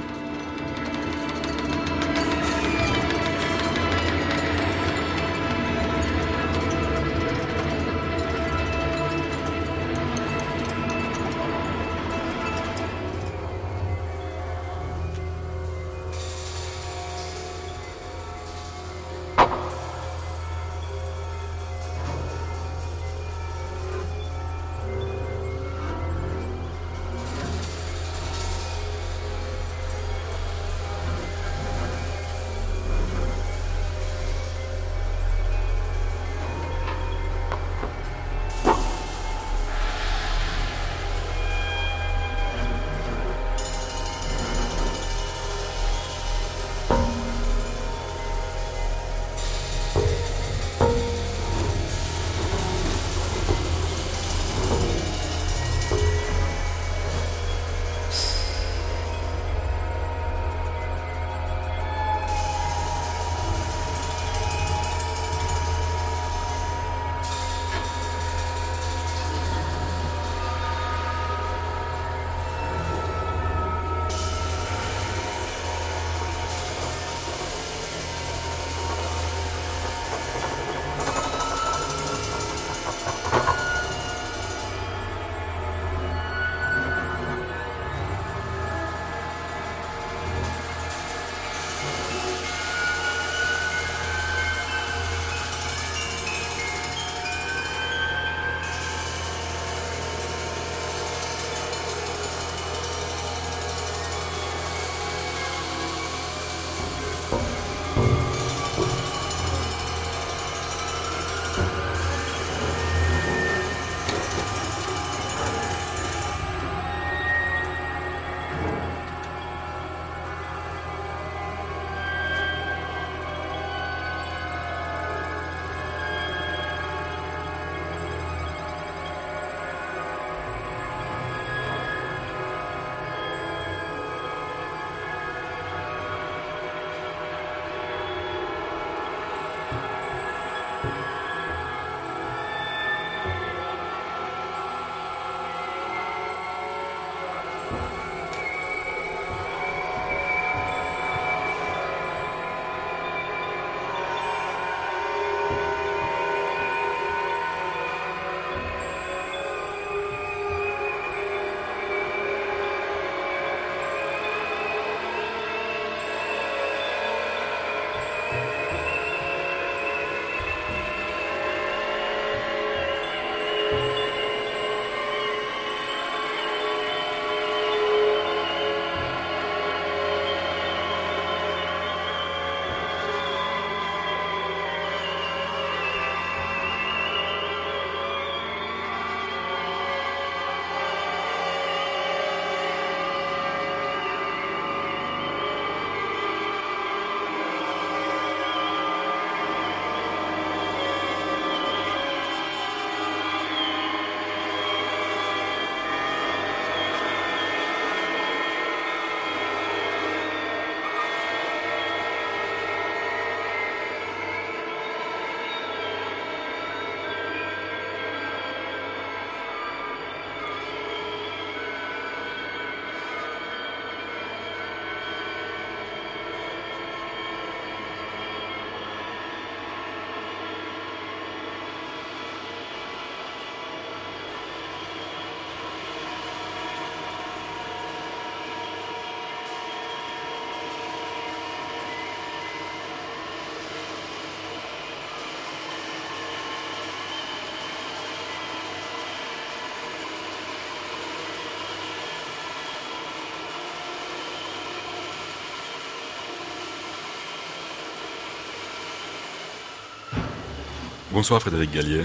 Bonsoir 261.19 261.41
Frédéric 261.41 261.73
Gallier. 261.73 262.05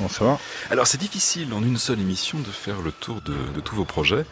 Bonsoir. 0.00 0.38
Alors 0.70 0.86
c'est 0.86 1.00
difficile 1.00 1.54
en 1.54 1.62
une 1.62 1.78
seule 1.78 1.98
émission 1.98 2.38
de 2.38 2.50
faire 2.50 2.82
le 2.82 2.92
tour 2.92 3.22
de, 3.22 3.58
tous 3.62 3.74
vos 3.74 3.86
projets, 3.86 4.26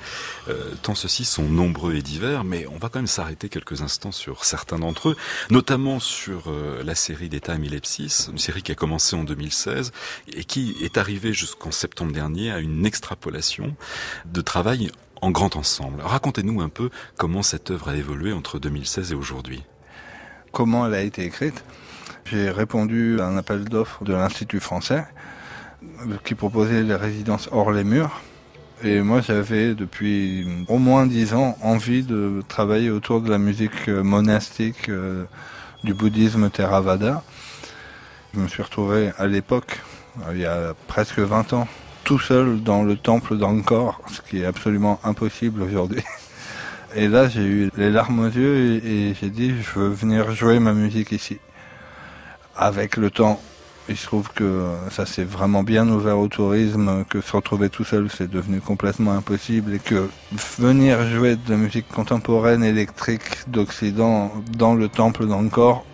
euh, 0.48 0.74
tant 0.82 0.94
ceux-ci 0.94 1.24
sont 1.24 1.44
nombreux 1.44 1.94
et 1.94 2.02
divers, 2.02 2.44
mais 2.44 2.66
on 2.66 2.76
va 2.76 2.90
quand 2.90 2.98
même 2.98 3.06
s'arrêter 3.06 3.48
quelques 3.48 3.80
instants 3.80 4.12
sur 4.12 4.44
certains 4.44 4.78
d'entre 4.80 5.08
eux, 5.08 5.16
notamment 5.48 5.98
sur 5.98 6.48
euh, 6.48 6.82
la 6.84 6.94
série 6.94 7.30
des 7.30 7.40
Time 7.40 7.64
une 7.64 8.38
série 8.38 8.62
qui 8.62 8.70
a 8.70 8.74
commencé 8.74 9.16
en 9.16 9.24
2016 9.24 9.92
et 10.34 10.44
qui 10.44 10.76
est 10.82 10.98
arrivée 10.98 11.32
jusqu'en 11.32 11.70
septembre 11.70 12.12
dernier 12.12 12.52
à 12.52 12.58
une 12.58 12.84
extrapolation 12.84 13.74
de 14.26 14.42
travail 14.42 14.90
en 15.22 15.30
grand 15.30 15.56
ensemble. 15.56 16.02
Racontez-nous 16.02 16.60
un 16.60 16.68
peu 16.68 16.90
comment 17.16 17.42
cette 17.42 17.70
œuvre 17.70 17.88
a 17.88 17.96
évolué 17.96 18.34
entre 18.34 18.58
2016 18.58 19.12
et 19.12 19.14
aujourd'hui. 19.14 19.62
Comment 20.52 20.86
elle 20.86 20.94
a 20.94 21.00
été 21.00 21.24
écrite? 21.24 21.64
J'ai 22.30 22.50
répondu 22.50 23.20
à 23.20 23.26
un 23.26 23.38
appel 23.38 23.64
d'offres 23.64 24.04
de 24.04 24.12
l'Institut 24.12 24.60
français 24.60 25.04
qui 26.24 26.34
proposait 26.34 26.82
les 26.82 26.94
résidences 26.94 27.48
hors 27.52 27.70
les 27.72 27.84
murs. 27.84 28.20
Et 28.84 29.00
moi, 29.00 29.22
j'avais 29.22 29.74
depuis 29.74 30.46
au 30.68 30.76
moins 30.78 31.06
dix 31.06 31.32
ans 31.32 31.56
envie 31.62 32.02
de 32.02 32.42
travailler 32.46 32.90
autour 32.90 33.22
de 33.22 33.30
la 33.30 33.38
musique 33.38 33.88
monastique 33.88 34.90
euh, 34.90 35.24
du 35.84 35.94
bouddhisme 35.94 36.50
Theravada. 36.50 37.22
Je 38.34 38.40
me 38.40 38.48
suis 38.48 38.62
retrouvé 38.62 39.10
à 39.16 39.26
l'époque, 39.26 39.80
euh, 40.26 40.32
il 40.34 40.40
y 40.40 40.46
a 40.46 40.74
presque 40.86 41.20
20 41.20 41.54
ans, 41.54 41.66
tout 42.04 42.18
seul 42.18 42.62
dans 42.62 42.82
le 42.82 42.96
temple 42.96 43.38
d'Angkor, 43.38 44.02
ce 44.12 44.20
qui 44.20 44.42
est 44.42 44.46
absolument 44.46 45.00
impossible 45.02 45.62
aujourd'hui. 45.62 46.02
Et 46.94 47.08
là, 47.08 47.28
j'ai 47.28 47.44
eu 47.44 47.70
les 47.76 47.90
larmes 47.90 48.20
aux 48.20 48.30
yeux 48.30 48.80
et, 48.82 49.10
et 49.10 49.14
j'ai 49.14 49.28
dit, 49.28 49.54
je 49.60 49.78
veux 49.78 49.88
venir 49.88 50.32
jouer 50.32 50.58
ma 50.58 50.72
musique 50.72 51.12
ici. 51.12 51.38
Avec 52.60 52.96
le 52.96 53.10
temps, 53.10 53.40
il 53.88 53.96
se 53.96 54.04
trouve 54.04 54.30
que 54.34 54.64
ça 54.90 55.06
s'est 55.06 55.22
vraiment 55.22 55.62
bien 55.62 55.88
ouvert 55.88 56.18
au 56.18 56.26
tourisme, 56.26 57.04
que 57.08 57.20
se 57.20 57.36
retrouver 57.36 57.70
tout 57.70 57.84
seul 57.84 58.08
c'est 58.10 58.28
devenu 58.28 58.60
complètement 58.60 59.12
impossible 59.12 59.74
et 59.74 59.78
que 59.78 60.10
venir 60.58 61.06
jouer 61.06 61.36
de 61.36 61.50
la 61.50 61.56
musique 61.56 61.86
contemporaine 61.86 62.64
électrique 62.64 63.22
d'Occident 63.46 64.32
dans 64.56 64.74
le 64.74 64.88
temple 64.88 65.26
d'Angkor, 65.26 65.84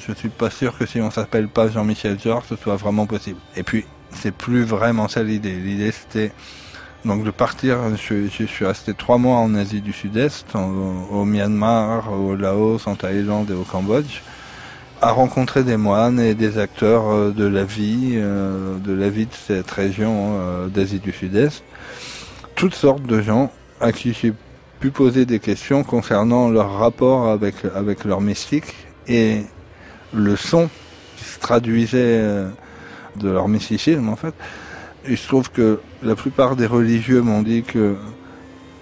je 0.00 0.14
suis 0.14 0.30
pas 0.30 0.48
sûr 0.48 0.78
que 0.78 0.86
si 0.86 1.02
on 1.02 1.10
s'appelle 1.10 1.48
pas 1.48 1.68
Jean-Michel 1.68 2.18
Georges, 2.18 2.46
ce 2.48 2.56
soit 2.56 2.76
vraiment 2.76 3.04
possible. 3.04 3.38
Et 3.54 3.62
puis, 3.62 3.84
c'est 4.10 4.34
plus 4.34 4.64
vraiment 4.64 5.08
ça 5.08 5.22
l'idée. 5.22 5.56
L'idée 5.56 5.92
c'était 5.92 6.32
donc 7.04 7.22
de 7.22 7.30
partir, 7.30 7.80
je, 7.96 8.46
suis 8.46 8.64
resté 8.64 8.94
trois 8.94 9.18
mois 9.18 9.36
en 9.36 9.54
Asie 9.54 9.82
du 9.82 9.92
Sud-Est, 9.92 10.54
au 10.54 11.26
Myanmar, 11.26 12.10
au 12.10 12.34
Laos, 12.34 12.86
en 12.86 12.94
Thaïlande 12.94 13.50
et 13.50 13.54
au 13.54 13.64
Cambodge 13.64 14.22
à 15.04 15.12
rencontrer 15.12 15.64
des 15.64 15.76
moines 15.76 16.18
et 16.18 16.34
des 16.34 16.56
acteurs 16.56 17.10
euh, 17.10 17.30
de 17.30 17.44
la 17.44 17.64
vie, 17.64 18.12
euh, 18.14 18.78
de 18.78 18.94
la 18.94 19.10
vie 19.10 19.26
de 19.26 19.34
cette 19.34 19.70
région 19.70 20.38
euh, 20.38 20.68
d'Asie 20.68 20.98
du 20.98 21.12
Sud-Est. 21.12 21.62
Toutes 22.54 22.74
sortes 22.74 23.02
de 23.02 23.20
gens 23.20 23.52
à 23.82 23.92
qui 23.92 24.14
j'ai 24.14 24.32
pu 24.80 24.90
poser 24.90 25.26
des 25.26 25.40
questions 25.40 25.84
concernant 25.84 26.48
leur 26.48 26.78
rapport 26.78 27.28
avec, 27.28 27.56
avec 27.74 28.04
leur 28.04 28.22
mystique 28.22 28.72
et 29.06 29.42
le 30.14 30.36
son 30.36 30.70
qui 31.18 31.24
se 31.24 31.38
traduisait 31.38 32.22
de 33.16 33.28
leur 33.28 33.48
mysticisme 33.48 34.08
en 34.08 34.16
fait. 34.16 34.34
Il 35.06 35.18
se 35.18 35.28
trouve 35.28 35.50
que 35.50 35.80
la 36.02 36.14
plupart 36.14 36.56
des 36.56 36.66
religieux 36.66 37.20
m'ont 37.20 37.42
dit 37.42 37.62
que 37.62 37.96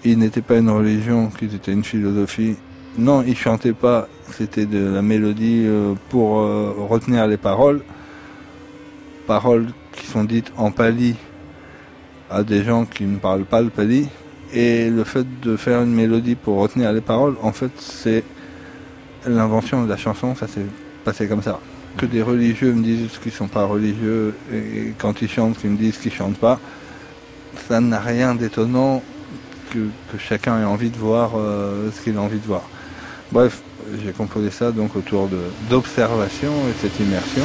ils 0.05 0.17
n'étaient 0.17 0.41
pas 0.41 0.57
une 0.57 0.69
religion, 0.69 1.27
qu'ils 1.27 1.55
étaient 1.55 1.73
une 1.73 1.83
philosophie. 1.83 2.55
Non, 2.97 3.23
ils 3.23 3.37
chantaient 3.37 3.73
pas, 3.73 4.07
c'était 4.31 4.65
de 4.65 4.93
la 4.93 5.01
mélodie 5.01 5.63
euh, 5.65 5.93
pour 6.09 6.39
euh, 6.39 6.73
retenir 6.89 7.27
les 7.27 7.37
paroles. 7.37 7.81
Paroles 9.27 9.67
qui 9.93 10.07
sont 10.07 10.23
dites 10.23 10.51
en 10.57 10.71
pali 10.71 11.15
à 12.29 12.43
des 12.43 12.63
gens 12.63 12.85
qui 12.85 13.03
ne 13.03 13.17
parlent 13.17 13.45
pas 13.45 13.61
le 13.61 13.69
pali. 13.69 14.07
Et 14.53 14.89
le 14.89 15.03
fait 15.03 15.25
de 15.41 15.57
faire 15.57 15.81
une 15.81 15.93
mélodie 15.93 16.35
pour 16.35 16.59
retenir 16.59 16.93
les 16.93 17.01
paroles, 17.01 17.35
en 17.41 17.51
fait, 17.51 17.71
c'est 17.77 18.23
l'invention 19.25 19.83
de 19.83 19.89
la 19.89 19.97
chanson, 19.97 20.35
ça 20.35 20.47
s'est 20.47 20.65
passé 21.03 21.27
comme 21.27 21.41
ça. 21.41 21.59
Que 21.97 22.05
des 22.05 22.21
religieux 22.21 22.73
me 22.73 22.83
disent 22.83 23.17
qu'ils 23.21 23.31
sont 23.31 23.47
pas 23.47 23.65
religieux 23.65 24.35
et 24.51 24.93
quand 24.97 25.21
ils 25.21 25.29
chantent, 25.29 25.57
qu'ils 25.57 25.71
me 25.71 25.77
disent 25.77 25.97
qu'ils 25.97 26.13
chantent 26.13 26.37
pas, 26.37 26.59
ça 27.67 27.79
n'a 27.79 27.99
rien 27.99 28.35
d'étonnant 28.35 29.01
que, 29.71 30.17
chacun 30.19 30.61
ait 30.61 30.65
envie 30.65 30.89
de 30.89 30.97
voir 30.97 31.31
euh, 31.35 31.89
ce 31.91 32.01
qu'il 32.01 32.17
a 32.17 32.21
envie 32.21 32.39
de 32.39 32.45
voir. 32.45 32.63
Bref, 33.31 33.61
j'ai 34.03 34.11
composé 34.11 34.49
ça 34.51 34.71
donc 34.71 34.95
autour 34.95 35.29
d'observation 35.69 36.51
et 36.69 36.73
cette 36.81 36.99
immersion. 36.99 37.43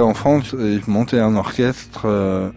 En 0.00 0.14
France 0.14 0.54
et 0.54 0.80
je 0.84 0.90
montais 0.90 1.18
un 1.18 1.36
orchestre 1.36 2.02
euh, 2.04 2.50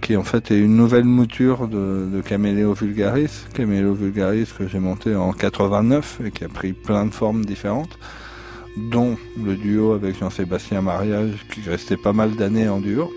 qui 0.00 0.16
en 0.16 0.24
fait 0.24 0.50
est 0.50 0.58
une 0.58 0.76
nouvelle 0.76 1.04
mouture 1.04 1.68
de, 1.68 2.20
Caméléo 2.24 2.74
Vulgaris. 2.74 3.46
Caméléo 3.54 3.94
Vulgaris 3.94 4.48
que 4.56 4.66
j'ai 4.66 4.78
monté 4.78 5.14
en 5.14 5.32
89 5.32 6.20
et 6.24 6.30
qui 6.30 6.44
a 6.44 6.48
pris 6.48 6.72
plein 6.72 7.06
de 7.06 7.10
formes 7.10 7.44
différentes, 7.44 7.98
dont 8.76 9.16
le 9.42 9.56
duo 9.56 9.92
avec 9.92 10.18
Jean-Sébastien 10.18 10.82
Mariage 10.82 11.46
qui 11.52 11.68
restait 11.68 11.96
pas 11.96 12.12
mal 12.12 12.36
d'années 12.36 12.68
en 12.68 12.80
duo. 12.80 13.10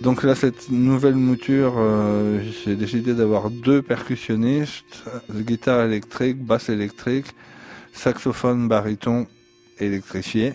Donc 0.00 0.22
là, 0.22 0.36
cette 0.36 0.70
nouvelle 0.70 1.16
mouture, 1.16 1.74
euh, 1.76 2.40
j'ai 2.64 2.76
décidé 2.76 3.14
d'avoir 3.14 3.50
deux 3.50 3.82
percussionnistes, 3.82 5.04
guitare 5.32 5.84
électrique, 5.84 6.44
basse 6.44 6.68
électrique, 6.68 7.26
saxophone 7.92 8.68
baryton 8.68 9.26
électrifié, 9.80 10.54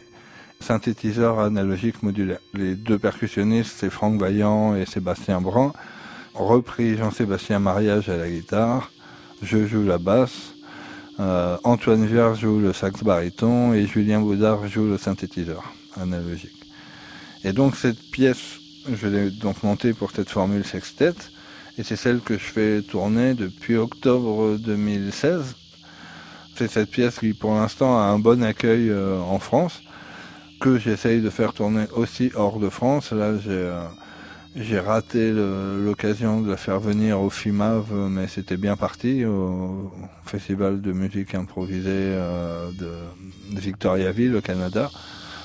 synthétiseur 0.64 1.40
analogique 1.40 2.02
modulaire. 2.02 2.40
Les 2.54 2.76
deux 2.76 2.98
percussionnistes, 2.98 3.76
c'est 3.78 3.90
Franck 3.90 4.20
Vaillant 4.20 4.76
et 4.76 4.86
Sébastien 4.86 5.42
Brun. 5.42 5.74
Repris 6.34 6.98
Jean-Sébastien 6.98 7.60
Mariage 7.60 8.10
à 8.10 8.18
la 8.18 8.30
guitare. 8.30 8.92
Je 9.42 9.68
joue 9.68 9.84
la 9.84 9.98
basse. 10.00 10.54
Euh, 11.20 11.58
Antoine 11.64 12.06
Vierge 12.06 12.40
joue 12.40 12.60
le 12.60 12.74
sax 12.74 13.04
baryton 13.04 13.74
et 13.74 13.86
Julien 13.86 14.20
Baudard 14.20 14.68
joue 14.68 14.88
le 14.88 14.98
synthétiseur 14.98 15.64
analogique. 15.96 16.66
Et 17.44 17.54
donc 17.54 17.76
cette 17.76 18.00
pièce 18.10 18.58
je 18.92 19.08
l'ai 19.08 19.32
donc 19.32 19.64
montée 19.64 19.94
pour 19.94 20.12
cette 20.12 20.30
formule 20.30 20.66
sextet. 20.66 21.14
Et 21.78 21.84
c'est 21.84 21.96
celle 21.96 22.20
que 22.20 22.36
je 22.36 22.44
fais 22.44 22.82
tourner 22.82 23.34
depuis 23.34 23.76
octobre 23.76 24.58
2016. 24.58 25.56
C'est 26.56 26.70
cette 26.70 26.92
pièce 26.92 27.20
qui, 27.20 27.34
pour 27.34 27.54
l'instant, 27.56 27.98
a 27.98 28.04
un 28.04 28.20
bon 28.20 28.44
accueil 28.44 28.90
euh, 28.90 29.20
en 29.20 29.40
France, 29.40 29.82
que 30.64 30.80
j'essaye 30.80 31.20
de 31.20 31.30
faire 31.30 31.52
tourner 31.52 31.88
aussi 31.94 32.32
hors 32.36 32.58
de 32.58 32.70
France. 32.70 33.12
Là, 33.12 33.38
j'ai 33.38 33.52
euh, 33.52 33.84
j'ai 34.56 34.80
raté 34.80 35.34
l'occasion 35.34 36.40
de 36.40 36.50
la 36.52 36.56
faire 36.56 36.80
venir 36.80 37.20
au 37.20 37.30
FIMAV, 37.30 37.92
mais 38.10 38.28
c'était 38.28 38.56
bien 38.56 38.78
parti, 38.78 39.26
au 39.26 39.92
Festival 40.26 40.80
de 40.80 40.94
musique 40.94 41.36
improvisée 41.36 41.90
euh, 41.90 42.72
de, 42.80 43.60
Victoriaville, 43.60 44.36
au 44.38 44.42
Canada. 44.42 44.90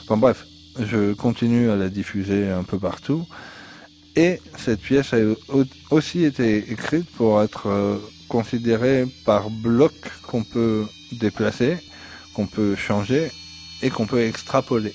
Enfin 0.04 0.18
bref, 0.18 0.46
je 0.78 1.14
continue 1.14 1.68
à 1.68 1.74
la 1.74 1.88
diffuser 1.88 2.50
un 2.50 2.62
peu 2.62 2.78
partout. 2.78 3.26
Et 4.14 4.40
cette 4.57 4.81
pièce 4.81 5.12
a 5.14 5.18
aussi 5.90 6.22
été 6.22 6.70
écrite 6.70 7.11
pour 7.16 7.42
être 7.42 7.66
euh, 7.66 7.96
considérée 8.28 9.07
par 9.24 9.50
bloc 9.50 9.94
qu'on 10.28 10.44
peut 10.44 10.85
déplacer, 11.11 11.78
qu'on 12.35 12.46
peut 12.46 12.76
changer 12.76 13.33
et 13.83 13.90
qu'on 13.90 14.07
peut 14.07 14.20
extrapoler. 14.20 14.94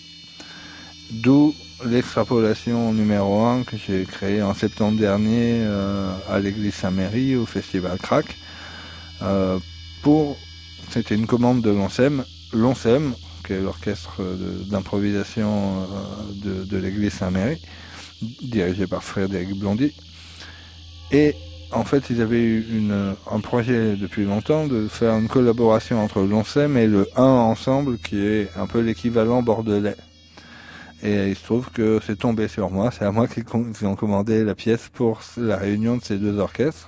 D'où 1.14 1.54
l'extrapolation 1.86 2.92
numéro 2.92 3.44
1 3.44 3.64
que 3.64 3.78
j'ai 3.78 4.04
créée 4.04 4.42
en 4.42 4.56
septembre 4.56 4.98
dernier 4.98 5.60
euh, 5.62 6.12
à 6.28 6.40
l'église 6.40 6.74
Saint-Méry 6.74 7.36
au 7.36 7.46
festival 7.46 8.00
Crac. 8.00 8.26
Euh, 9.22 9.60
pour, 10.02 10.38
c'était 10.90 11.14
une 11.14 11.28
commande 11.28 11.62
de 11.62 11.70
l'ONSEM. 11.70 12.24
L'ONSEM, 12.52 13.14
qui 13.46 13.54
est 13.54 13.62
l'orchestre 13.62 14.24
d'improvisation 14.72 15.86
euh, 16.46 16.66
de, 16.66 16.78
l'église 16.78 17.14
Saint-Méry, 17.14 17.62
dirigé 18.42 18.88
par 18.88 19.04
Frédéric 19.04 19.60
Blondy. 19.60 19.94
Et 21.12 21.36
en 21.72 21.84
fait, 21.84 22.10
ils 22.10 22.22
avaient 22.22 22.42
eu 22.42 22.66
une, 22.72 23.14
un 23.30 23.40
projet 23.40 23.96
depuis 23.98 24.26
longtemps 24.26 24.66
de 24.66 24.88
faire 24.88 25.16
une 25.16 25.28
collaboration 25.28 26.04
entre 26.04 26.22
l'ONSEM 26.22 26.76
et 26.76 26.88
le 26.88 27.08
1 27.16 27.22
ensemble, 27.22 28.00
qui 28.00 28.18
est 28.18 28.50
un 28.56 28.66
peu 28.66 28.80
l'équivalent 28.80 29.44
bordelais. 29.44 29.96
Et 31.04 31.30
il 31.30 31.36
se 31.36 31.44
trouve 31.44 31.70
que 31.70 32.00
c'est 32.06 32.18
tombé 32.18 32.48
sur 32.48 32.72
moi, 32.72 32.90
c'est 32.92 33.04
à 33.04 33.12
moi 33.12 33.28
qui 33.28 33.44
ont 33.86 33.96
commandé 33.96 34.44
la 34.44 34.56
pièce 34.56 34.90
pour 34.94 35.22
la 35.38 35.58
réunion 35.58 35.98
de 35.98 36.04
ces 36.04 36.18
deux 36.18 36.40
orchestres. 36.40 36.88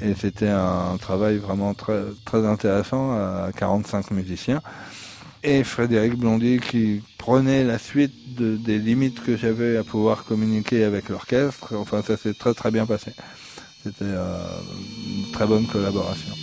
Et 0.00 0.14
c'était 0.14 0.48
un 0.48 0.96
travail 1.00 1.38
vraiment 1.38 1.74
très, 1.74 2.02
très 2.24 2.46
intéressant 2.46 3.12
à 3.12 3.50
45 3.56 4.10
musiciens 4.12 4.60
et 5.44 5.62
Frédéric 5.62 6.14
Blondy 6.14 6.58
qui 6.58 7.02
prenait 7.18 7.64
la 7.64 7.78
suite 7.78 8.34
des 8.36 8.78
limites 8.78 9.22
que 9.22 9.36
j'avais 9.36 9.76
à 9.76 9.84
pouvoir 9.84 10.24
communiquer 10.24 10.84
avec 10.84 11.10
l'orchestre. 11.10 11.74
Enfin, 11.76 12.02
ça 12.02 12.16
s'est 12.16 12.34
très 12.34 12.54
très 12.54 12.70
bien 12.70 12.86
passé. 12.86 13.12
C'était 13.82 14.04
euh, 14.04 14.38
une 15.06 15.30
très 15.32 15.46
bonne 15.46 15.66
collaboration. 15.66 16.34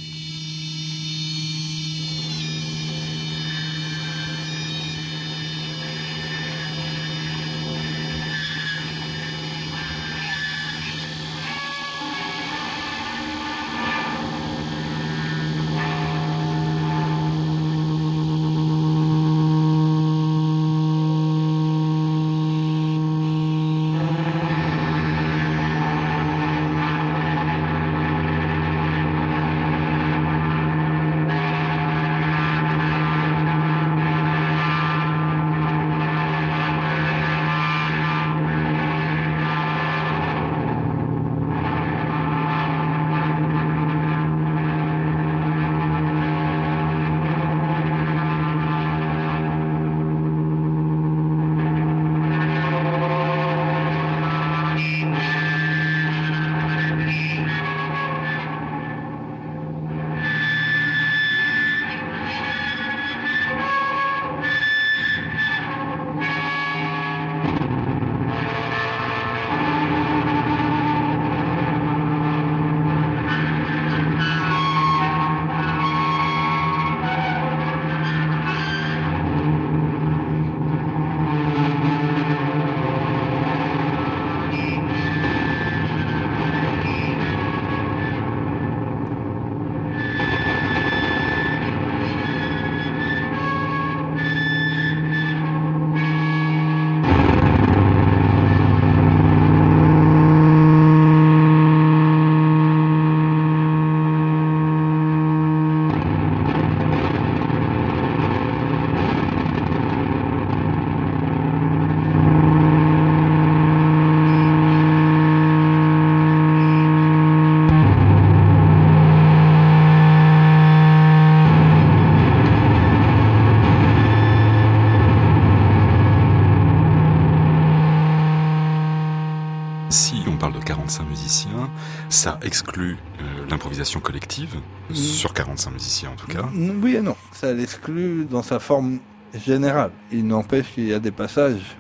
Exclut 132.52 132.98
euh, 133.22 133.46
l'improvisation 133.50 134.02
collective, 134.02 134.58
mm. 134.90 134.96
sur 134.96 135.34
45 135.34 135.72
musiciens 135.72 136.10
en 136.10 136.16
tout 136.18 136.28
cas 136.28 136.44
Oui 136.84 136.98
et 136.98 137.02
non, 137.02 137.16
ça 137.32 137.54
l'exclut 137.54 138.26
dans 138.26 138.44
sa 138.44 138.60
forme 138.60 139.00
générale. 139.34 139.92
Il 140.12 140.28
n'empêche 140.28 140.74
qu'il 140.74 140.86
y 140.86 140.94
a 140.94 141.00
des 141.00 141.12
passages 141.12 141.78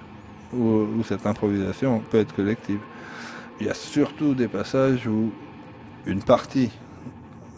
où, 0.54 1.04
cette 1.06 1.26
improvisation 1.26 2.02
peut 2.10 2.20
être 2.20 2.34
collective. 2.34 2.80
Il 3.60 3.68
y 3.68 3.70
a 3.70 3.74
surtout 3.74 4.34
des 4.34 4.48
passages 4.48 5.08
où 5.08 5.34
une 6.06 6.24
partie 6.24 6.72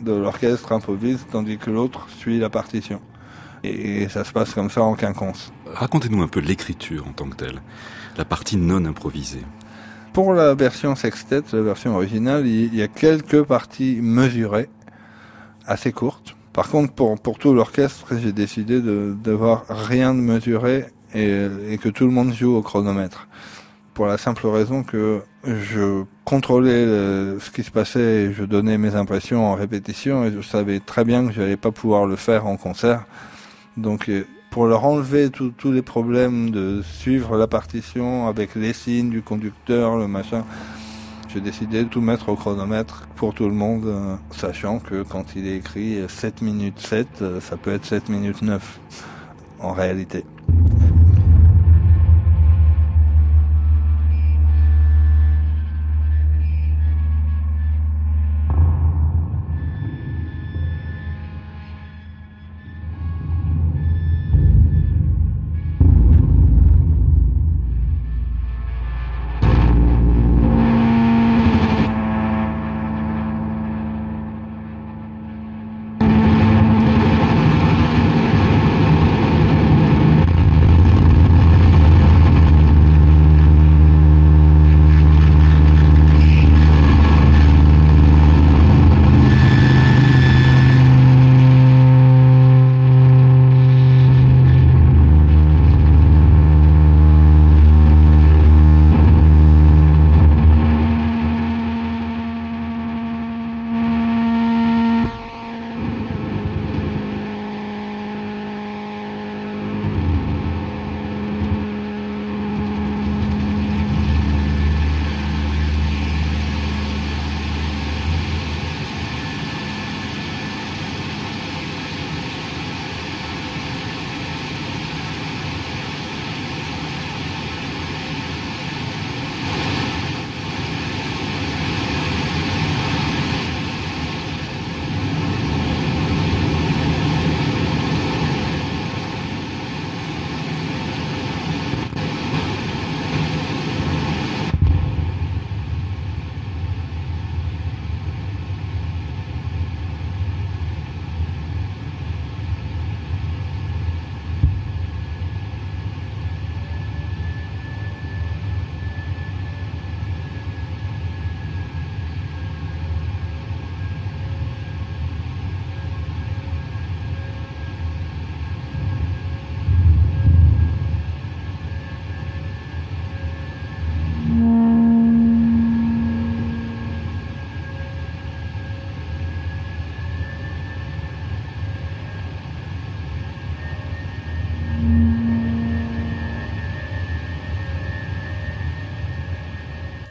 de 0.01 0.11
l'orchestre 0.11 0.71
improvise 0.71 1.23
tandis 1.31 1.59
que 1.59 1.69
l'autre 1.69 2.07
suit 2.09 2.39
la 2.39 2.49
partition. 2.49 2.99
Et 3.63 4.09
ça 4.09 4.23
se 4.23 4.31
passe 4.31 4.55
comme 4.55 4.71
ça 4.71 4.81
en 4.81 4.95
quinconce. 4.95 5.53
Racontez-nous 5.67 6.23
un 6.23 6.27
peu 6.27 6.39
l'écriture 6.39 7.07
en 7.07 7.13
tant 7.13 7.29
que 7.29 7.35
telle, 7.35 7.61
la 8.17 8.25
partie 8.25 8.57
non 8.57 8.83
improvisée. 8.85 9.45
Pour 10.13 10.33
la 10.33 10.53
version 10.53 10.95
sextet, 10.95 11.41
la 11.53 11.61
version 11.63 11.95
originale, 11.95 12.45
il 12.45 12.75
y 12.75 12.83
a 12.83 12.87
quelques 12.87 13.41
parties 13.41 13.97
mesurées, 13.99 14.69
assez 15.65 15.91
courtes. 15.91 16.35
Par 16.53 16.69
contre, 16.69 16.93
pour, 16.93 17.19
pour 17.19 17.39
tout 17.39 17.51
l'orchestre, 17.51 18.15
j'ai 18.21 18.31
décidé 18.31 18.79
de 18.79 19.15
d'avoir 19.23 19.65
rien 19.67 20.13
de 20.13 20.19
mesuré 20.19 20.85
et, 21.15 21.79
que 21.81 21.89
tout 21.89 22.05
le 22.05 22.11
monde 22.11 22.31
joue 22.31 22.55
au 22.55 22.61
chronomètre 22.61 23.27
pour 23.95 24.05
la 24.05 24.19
simple 24.19 24.45
raison 24.45 24.83
que 24.83 25.23
je 25.45 26.03
contrôlais 26.25 26.85
ce 27.39 27.49
qui 27.49 27.63
se 27.63 27.71
passait 27.71 28.25
et 28.25 28.33
je 28.33 28.43
donnais 28.43 28.77
mes 28.77 28.93
impressions 28.95 29.45
en 29.47 29.55
répétition 29.55 30.25
et 30.25 30.31
je 30.31 30.41
savais 30.41 30.79
très 30.79 31.05
bien 31.05 31.25
que 31.25 31.33
je 31.33 31.41
n'allais 31.41 31.57
pas 31.57 31.71
pouvoir 31.71 32.05
le 32.05 32.17
faire 32.17 32.45
en 32.45 32.57
concert. 32.57 33.05
Donc 33.77 34.11
pour 34.53 34.67
leur 34.67 34.85
enlever 34.85 35.31
tous 35.31 35.71
les 35.71 35.81
problèmes 35.81 36.51
de 36.51 36.83
suivre 36.83 37.37
la 37.37 37.47
partition 37.47 38.27
avec 38.27 38.53
les 38.53 38.71
signes 38.71 39.09
du 39.09 39.23
conducteur, 39.23 39.97
le 39.97 40.07
machin, 40.07 40.45
j'ai 41.33 41.41
décidé 41.41 41.83
de 41.83 41.89
tout 41.89 42.01
mettre 42.01 42.29
au 42.29 42.35
chronomètre 42.35 43.07
pour 43.15 43.33
tout 43.33 43.47
le 43.47 43.55
monde, 43.55 43.85
euh, 43.87 44.15
sachant 44.29 44.77
que 44.77 45.01
quand 45.01 45.35
il 45.35 45.47
est 45.47 45.55
écrit 45.55 45.97
7 46.07 46.43
minutes 46.43 46.79
7, 46.79 47.07
euh, 47.23 47.41
ça 47.41 47.57
peut 47.57 47.73
être 47.73 47.85
7 47.85 48.09
minutes 48.09 48.43
9 48.43 48.79
en 49.59 49.73
réalité. 49.73 50.23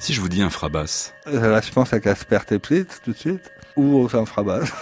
Si 0.02 0.12
je 0.14 0.20
vous 0.20 0.28
dis 0.28 0.42
infrabasse 0.42 1.14
Là, 1.26 1.60
je 1.60 1.70
pense 1.70 1.92
à 1.92 2.00
Casper 2.00 2.40
Teplitz 2.44 3.00
tout 3.04 3.12
de 3.12 3.16
suite, 3.16 3.52
ou 3.76 4.00
aux 4.02 4.16
infrabasses. 4.16 4.72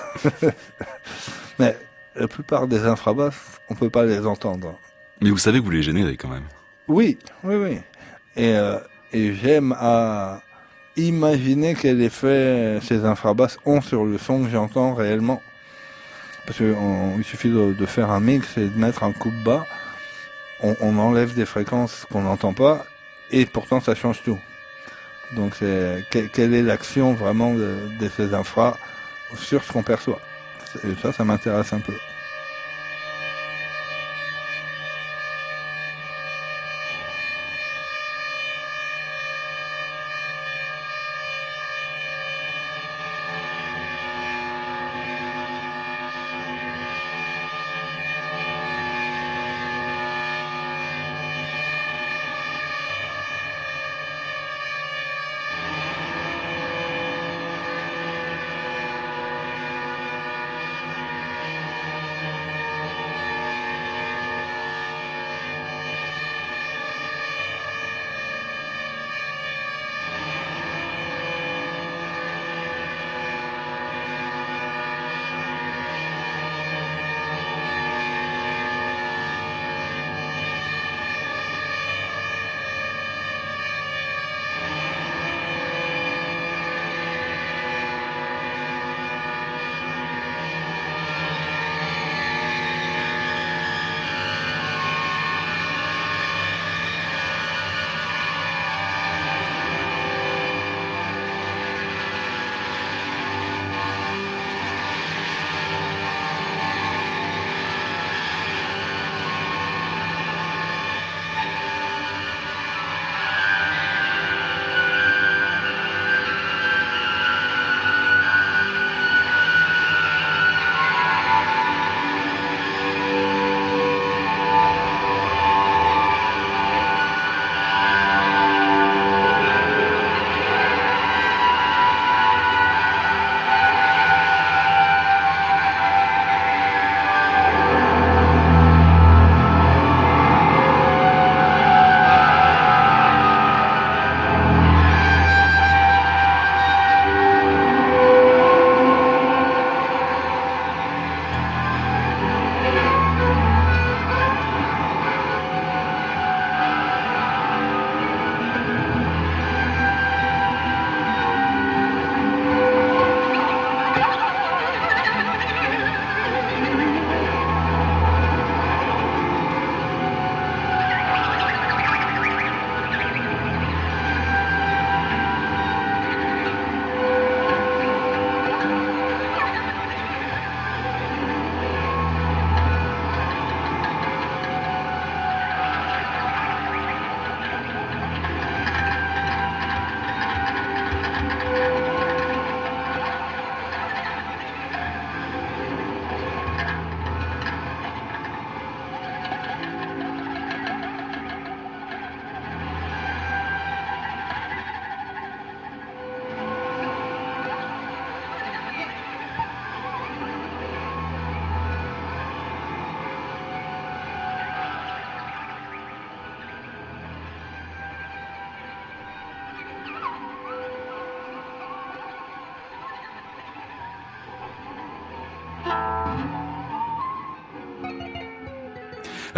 Mais 1.58 1.76
la 2.16 2.26
plupart 2.26 2.66
des 2.66 2.86
infrabasses, 2.86 3.60
on 3.68 3.74
peut 3.74 3.90
pas 3.90 4.06
les 4.06 4.24
entendre. 4.24 4.78
Mais 5.20 5.28
vous 5.28 5.36
savez 5.36 5.58
que 5.58 5.64
vous 5.64 5.72
les 5.72 5.82
générez 5.82 6.16
quand 6.16 6.30
même. 6.30 6.46
Oui, 6.88 7.18
oui, 7.44 7.56
oui. 7.56 7.78
Et, 8.34 8.54
euh, 8.56 8.78
et 9.12 9.34
j'aime 9.34 9.76
à 9.78 10.40
imaginer 10.96 11.74
quel 11.74 12.00
effet 12.00 12.78
ces 12.80 13.04
infrabasses 13.04 13.58
ont 13.66 13.82
sur 13.82 14.06
le 14.06 14.16
son 14.16 14.44
que 14.44 14.48
j'entends 14.48 14.94
réellement. 14.94 15.42
Parce 16.46 16.56
qu'il 16.56 17.24
suffit 17.24 17.50
de, 17.50 17.74
de, 17.74 17.86
faire 17.86 18.10
un 18.10 18.20
mix 18.20 18.56
et 18.56 18.68
de 18.68 18.78
mettre 18.78 19.02
un 19.02 19.12
coup 19.12 19.32
bas. 19.44 19.66
On, 20.62 20.74
on 20.80 20.98
enlève 20.98 21.34
des 21.34 21.44
fréquences 21.44 22.06
qu'on 22.10 22.22
n'entend 22.22 22.54
pas 22.54 22.86
et 23.30 23.44
pourtant 23.44 23.80
ça 23.80 23.94
change 23.94 24.22
tout. 24.22 24.38
Donc 25.32 25.54
c'est 25.58 26.04
quelle 26.10 26.54
est 26.54 26.62
l'action 26.62 27.14
vraiment 27.14 27.54
de, 27.54 28.08
ces 28.16 28.34
infras 28.34 28.76
sur 29.36 29.62
ce 29.62 29.72
qu'on 29.72 29.82
perçoit? 29.82 30.20
Et 30.84 30.94
ça, 31.00 31.12
ça 31.12 31.24
m'intéresse 31.24 31.72
un 31.72 31.80
peu. 31.80 31.94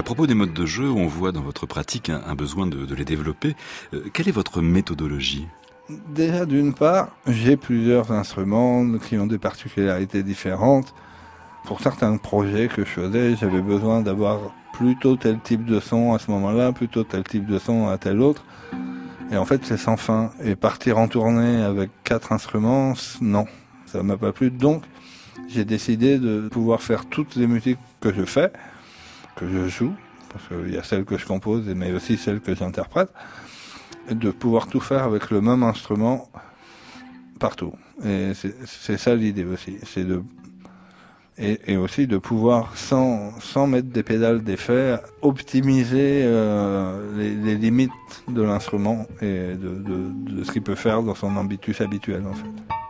À 0.03 0.05
propos 0.05 0.27
des 0.27 0.35
modes 0.35 0.53
de 0.53 0.67
jeu, 0.67 0.91
on 0.91 1.07
voit 1.07 1.31
dans 1.31 1.43
votre 1.43 1.65
pratique 1.65 2.11
un, 2.11 2.35
besoin 2.35 2.67
de, 2.67 2.93
les 2.93 3.05
développer. 3.05 3.55
Euh, 3.95 4.11
quelle 4.13 4.29
est 4.29 4.33
votre 4.33 4.61
méthodologie? 4.61 5.47
Déjà, 6.09 6.45
d'une 6.45 6.75
part, 6.75 7.11
j'ai 7.29 7.57
plusieurs 7.57 8.11
instruments 8.11 8.99
qui 8.99 9.17
ont 9.17 9.29
des 9.29 9.39
particularités 9.39 10.25
différentes. 10.25 10.93
Pour 11.67 11.81
certains 11.81 12.17
projets 12.17 12.67
que 12.67 12.85
je 12.85 12.91
faisais, 12.91 13.37
j'avais 13.37 13.63
besoin 13.63 14.01
d'avoir 14.01 14.53
plutôt 14.73 15.15
tel 15.15 15.39
type 15.39 15.65
de 15.65 15.79
son 15.79 16.15
à 16.15 16.19
ce 16.19 16.33
moment-là, 16.33 16.73
plutôt 16.73 17.05
tel 17.05 17.23
type 17.23 17.47
de 17.47 17.61
son 17.61 17.87
à 17.87 17.97
tel 17.97 18.21
autre. 18.21 18.45
Et 19.31 19.37
en 19.37 19.45
fait, 19.45 19.65
c'est 19.65 19.77
sans 19.77 19.97
fin. 19.97 20.33
Et 20.43 20.57
partir 20.57 20.99
en 20.99 21.07
tournée 21.07 21.63
avec 21.63 21.91
quatre 22.03 22.33
instruments, 22.33 22.95
non, 23.21 23.47
ça 23.87 24.03
m'a 24.03 24.17
pas 24.17 24.33
plu. 24.33 24.51
Donc, 24.51 24.83
j'ai 25.49 25.65
décidé 25.65 26.19
de 26.19 26.49
pouvoir 26.49 26.83
faire 26.83 27.07
toutes 27.07 27.37
les 27.37 27.47
musiques 27.47 27.79
que 28.01 28.13
je 28.13 28.25
fais, 28.25 28.51
que 29.37 29.49
je 29.49 29.69
joue, 29.69 29.95
parce 30.33 30.47
qu'il 30.49 30.75
y 30.75 30.79
a 30.79 30.83
celles 30.83 31.05
que 31.05 31.19
je 31.19 31.27
compose, 31.27 31.67
mais 31.75 31.93
aussi 31.93 32.17
celles 32.17 32.41
que 32.41 32.55
j'interprète, 32.55 33.13
et 34.09 34.15
de 34.15 34.31
pouvoir 34.31 34.67
tout 34.67 34.81
faire 34.81 35.05
avec 35.05 35.31
le 35.31 35.41
même 35.41 35.63
instrument 35.63 36.29
partout. 37.39 37.73
Et 38.05 38.33
c'est 38.65 38.99
ça 38.99 39.15
l'idée 39.15 39.45
aussi, 39.45 39.79
c'est 39.85 40.05
de 40.05 40.23
et, 41.39 41.77
aussi 41.77 42.07
de 42.07 42.19
pouvoir, 42.19 42.77
sans, 42.77 43.33
sans 43.41 43.67
mettre 43.67 43.89
des 43.89 44.03
pédales 44.03 44.43
d'effet, 44.43 44.99
optimiser 45.23 46.23
euh, 46.25 47.17
les, 47.17 47.35
les, 47.35 47.55
limites 47.57 47.91
de 48.29 48.43
l'instrument 48.43 49.07
et 49.21 49.55
de, 49.55 49.55
de, 49.55 50.35
de 50.37 50.45
ce 50.45 50.53
qu'il 50.53 50.63
peut 50.63 50.75
faire 50.75 51.03
dans 51.03 51.15
son 51.15 51.35
ambitus 51.37 51.81
habituel 51.81 52.25
en 52.27 52.35
fait. 52.35 52.82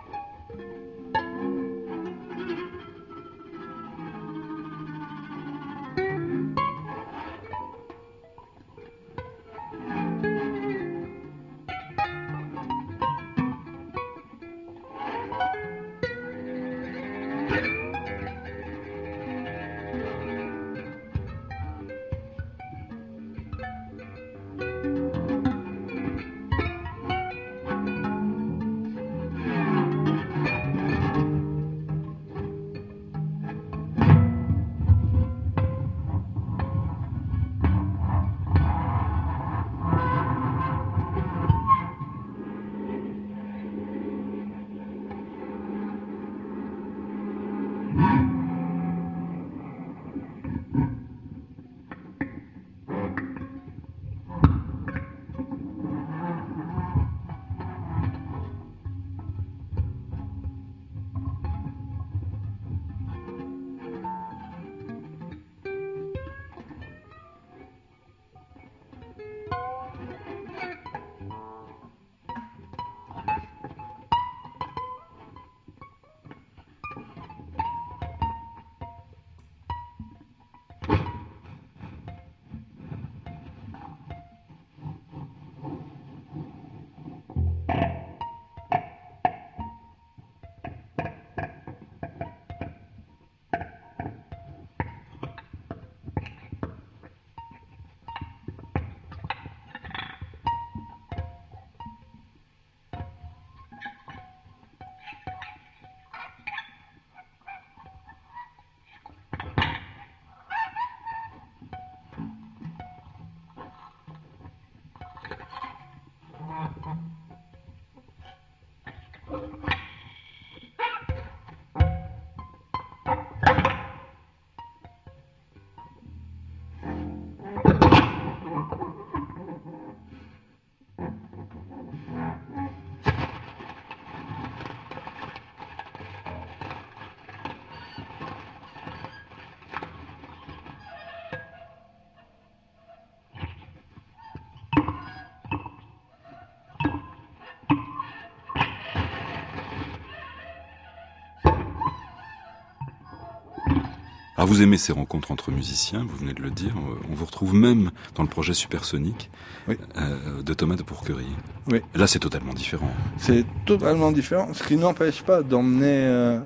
Vous 154.45 154.61
aimez 154.61 154.77
ces 154.77 154.93
rencontres 154.93 155.31
entre 155.31 155.51
musiciens, 155.53 156.05
vous 156.09 156.17
venez 156.17 156.35
de 156.35 156.43
le 156.43 156.51
dire. 156.51 156.75
On 157.11 157.15
vous 157.15 157.25
retrouve 157.25 157.55
même 157.55 157.91
dans 158.15 158.23
le 158.23 158.29
projet 158.29 158.55
Supersonique 158.55 159.31
euh, 159.69 160.43
de 160.43 160.55
Thomas 160.55 160.75
de 160.75 160.83
Pourquerie. 160.83 161.27
Oui. 161.69 161.81
Là, 161.95 162.07
c'est 162.07 162.19
totalement 162.19 162.53
différent. 162.53 162.91
C'est 163.19 163.45
totalement 163.65 164.11
différent, 164.11 164.53
ce 164.53 164.65
qui 164.65 164.77
n'empêche 164.77 165.23
pas 165.23 165.43
d'emmener 165.43 166.05
euh, 166.07 166.41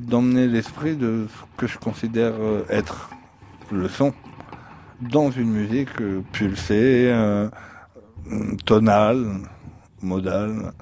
d'emmener 0.00 0.46
l'esprit 0.46 0.96
de 0.96 1.26
ce 1.28 1.60
que 1.60 1.66
je 1.66 1.78
considère 1.78 2.34
euh, 2.38 2.64
être 2.68 3.10
le 3.72 3.88
son 3.88 4.14
dans 5.00 5.30
une 5.30 5.50
musique 5.50 5.90
pulsée, 6.32 7.14
tonale, 8.64 9.42
modale. 10.02 10.72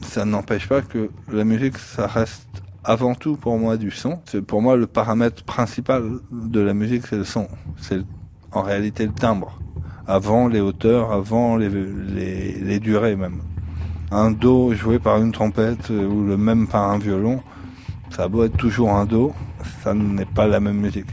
Ça 0.00 0.24
n'empêche 0.24 0.68
pas 0.68 0.82
que 0.82 1.10
la 1.32 1.44
musique, 1.44 1.78
ça 1.78 2.06
reste 2.06 2.53
avant 2.84 3.14
tout 3.14 3.36
pour 3.36 3.58
moi 3.58 3.76
du 3.76 3.90
son. 3.90 4.20
C'est 4.26 4.42
pour 4.42 4.62
moi 4.62 4.76
le 4.76 4.86
paramètre 4.86 5.42
principal 5.44 6.02
de 6.30 6.60
la 6.60 6.74
musique, 6.74 7.06
c'est 7.06 7.16
le 7.16 7.24
son. 7.24 7.48
C'est 7.78 8.00
en 8.52 8.62
réalité 8.62 9.06
le 9.06 9.12
timbre. 9.12 9.58
Avant 10.06 10.48
les 10.48 10.60
hauteurs, 10.60 11.12
avant 11.12 11.56
les, 11.56 12.78
durées 12.80 13.16
même. 13.16 13.40
Un 14.10 14.30
do 14.30 14.74
joué 14.74 14.98
par 14.98 15.18
une 15.18 15.32
trompette 15.32 15.90
euh, 15.90 16.06
ou 16.06 16.24
le 16.24 16.36
même 16.36 16.68
par 16.68 16.90
un 16.90 16.98
violon, 16.98 17.42
ça 18.10 18.28
doit 18.28 18.46
être 18.46 18.56
toujours 18.56 18.90
un 18.90 19.06
do, 19.06 19.32
ça 19.82 19.94
n'est 19.94 20.26
pas 20.26 20.46
la 20.46 20.60
même 20.60 20.76
musique. 20.76 21.08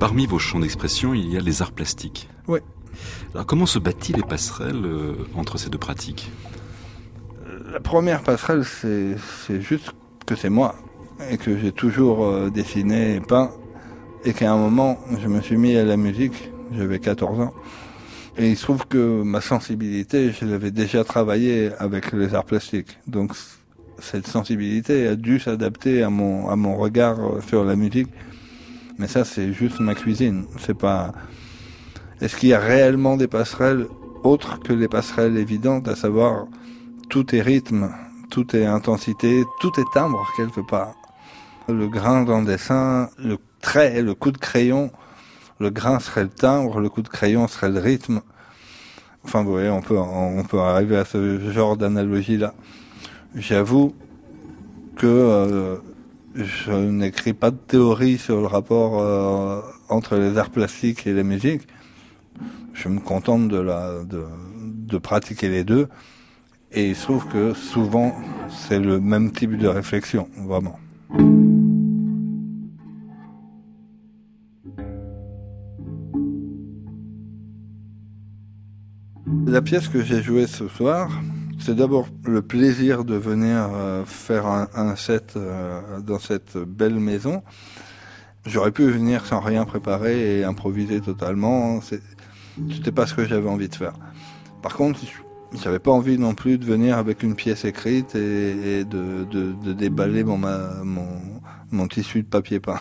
Parmi 0.00 0.24
vos 0.24 0.38
champs 0.38 0.60
d'expression, 0.60 1.12
il 1.12 1.30
y 1.30 1.36
a 1.36 1.40
les 1.40 1.60
arts 1.60 1.72
plastiques. 1.72 2.26
Oui. 2.48 2.60
Alors 3.34 3.44
comment 3.44 3.66
se 3.66 3.78
bâtit 3.78 4.14
les 4.14 4.22
passerelles 4.22 4.82
euh, 4.86 5.12
entre 5.36 5.58
ces 5.58 5.68
deux 5.68 5.78
pratiques? 5.78 6.30
La 7.70 7.80
première 7.80 8.22
passerelle, 8.22 8.64
c'est 8.64 9.60
juste 9.60 9.92
que 10.24 10.34
c'est 10.34 10.48
moi 10.48 10.74
et 11.30 11.36
que 11.36 11.58
j'ai 11.58 11.70
toujours 11.70 12.24
euh, 12.24 12.48
dessiné 12.48 13.16
et 13.16 13.20
peint 13.20 13.50
et 14.24 14.32
qu'à 14.32 14.50
un 14.50 14.56
moment, 14.56 14.98
je 15.20 15.28
me 15.28 15.42
suis 15.42 15.58
mis 15.58 15.76
à 15.76 15.84
la 15.84 15.98
musique, 15.98 16.50
j'avais 16.72 16.98
14 16.98 17.38
ans. 17.38 17.54
Et 18.38 18.48
il 18.48 18.56
se 18.56 18.62
trouve 18.62 18.86
que 18.86 19.22
ma 19.22 19.42
sensibilité, 19.42 20.32
je 20.32 20.46
l'avais 20.46 20.70
déjà 20.70 21.04
travaillé 21.04 21.72
avec 21.78 22.12
les 22.12 22.34
arts 22.34 22.46
plastiques. 22.46 22.98
Donc 23.06 23.32
cette 23.98 24.26
sensibilité 24.26 25.08
a 25.08 25.14
dû 25.14 25.38
s'adapter 25.38 26.02
à 26.02 26.08
mon, 26.08 26.48
à 26.48 26.56
mon 26.56 26.78
regard 26.78 27.18
sur 27.46 27.64
la 27.64 27.76
musique. 27.76 28.08
Mais 29.00 29.08
ça, 29.08 29.24
c'est 29.24 29.54
juste 29.54 29.80
ma 29.80 29.94
cuisine. 29.94 30.44
C'est 30.58 30.76
pas. 30.76 31.14
Est-ce 32.20 32.36
qu'il 32.36 32.50
y 32.50 32.54
a 32.54 32.58
réellement 32.58 33.16
des 33.16 33.28
passerelles 33.28 33.86
autres 34.24 34.60
que 34.60 34.74
les 34.74 34.88
passerelles 34.88 35.38
évidentes, 35.38 35.88
à 35.88 35.96
savoir 35.96 36.44
tout 37.08 37.34
est 37.34 37.40
rythme, 37.40 37.90
tout 38.30 38.54
est 38.54 38.66
intensité, 38.66 39.44
tout 39.58 39.72
est 39.80 39.90
timbre 39.94 40.30
quelque 40.36 40.60
part. 40.60 40.92
Le 41.66 41.88
grain 41.88 42.24
dans 42.24 42.40
le 42.40 42.46
dessin, 42.46 43.08
le 43.16 43.38
trait, 43.62 44.02
le 44.02 44.12
coup 44.12 44.32
de 44.32 44.38
crayon, 44.38 44.90
le 45.60 45.70
grain 45.70 45.98
serait 45.98 46.24
le 46.24 46.28
timbre, 46.28 46.78
le 46.78 46.90
coup 46.90 47.00
de 47.00 47.08
crayon 47.08 47.48
serait 47.48 47.70
le 47.70 47.80
rythme. 47.80 48.20
Enfin, 49.24 49.42
vous 49.42 49.52
voyez, 49.52 49.70
on 49.70 49.80
peut, 49.80 50.58
arriver 50.58 50.98
à 50.98 51.06
ce 51.06 51.50
genre 51.50 51.78
d'analogie-là. 51.78 52.52
J'avoue 53.34 53.94
que 54.96 55.06
euh, 55.06 55.76
je 56.34 56.72
n'écris 56.72 57.32
pas 57.32 57.50
de 57.50 57.56
théorie 57.56 58.18
sur 58.18 58.40
le 58.40 58.46
rapport 58.46 59.00
euh, 59.00 59.60
entre 59.88 60.16
les 60.16 60.38
arts 60.38 60.50
plastiques 60.50 61.06
et 61.06 61.12
les 61.12 61.24
musiques. 61.24 61.66
Je 62.72 62.88
me 62.88 63.00
contente 63.00 63.52
la, 63.52 64.04
de, 64.04 64.24
de 64.58 64.98
pratiquer 64.98 65.48
les 65.48 65.64
deux. 65.64 65.88
Et 66.72 66.90
il 66.90 66.96
se 66.96 67.02
trouve 67.02 67.26
que 67.26 67.52
souvent, 67.52 68.14
c'est 68.48 68.78
le 68.78 69.00
même 69.00 69.32
type 69.32 69.56
de 69.56 69.66
réflexion, 69.66 70.28
vraiment. 70.46 70.78
La 79.46 79.62
pièce 79.62 79.88
que 79.88 80.02
j'ai 80.04 80.22
jouée 80.22 80.46
ce 80.46 80.68
soir, 80.68 81.10
c'est 81.60 81.74
d'abord 81.74 82.08
le 82.24 82.42
plaisir 82.42 83.04
de 83.04 83.14
venir 83.14 83.68
euh, 83.72 84.04
faire 84.04 84.46
un, 84.46 84.96
set 84.96 85.34
euh, 85.36 86.00
dans 86.00 86.18
cette 86.18 86.56
belle 86.56 86.98
maison. 86.98 87.42
J'aurais 88.46 88.72
pu 88.72 88.90
venir 88.90 89.26
sans 89.26 89.40
rien 89.40 89.64
préparer 89.64 90.38
et 90.38 90.44
improviser 90.44 91.00
totalement. 91.00 91.80
C'était 91.82 92.92
pas 92.92 93.06
ce 93.06 93.14
que 93.14 93.26
j'avais 93.26 93.48
envie 93.48 93.68
de 93.68 93.74
faire. 93.74 93.92
Par 94.62 94.74
contre, 94.74 95.00
j'avais 95.62 95.78
pas 95.78 95.90
envie 95.90 96.18
non 96.18 96.34
plus 96.34 96.56
de 96.56 96.64
venir 96.64 96.96
avec 96.96 97.22
une 97.22 97.34
pièce 97.34 97.64
écrite 97.64 98.14
et, 98.14 98.84
de, 98.84 99.72
déballer 99.74 100.24
mon, 100.24 101.88
tissu 101.88 102.22
de 102.22 102.28
papier 102.28 102.60
peint. 102.60 102.80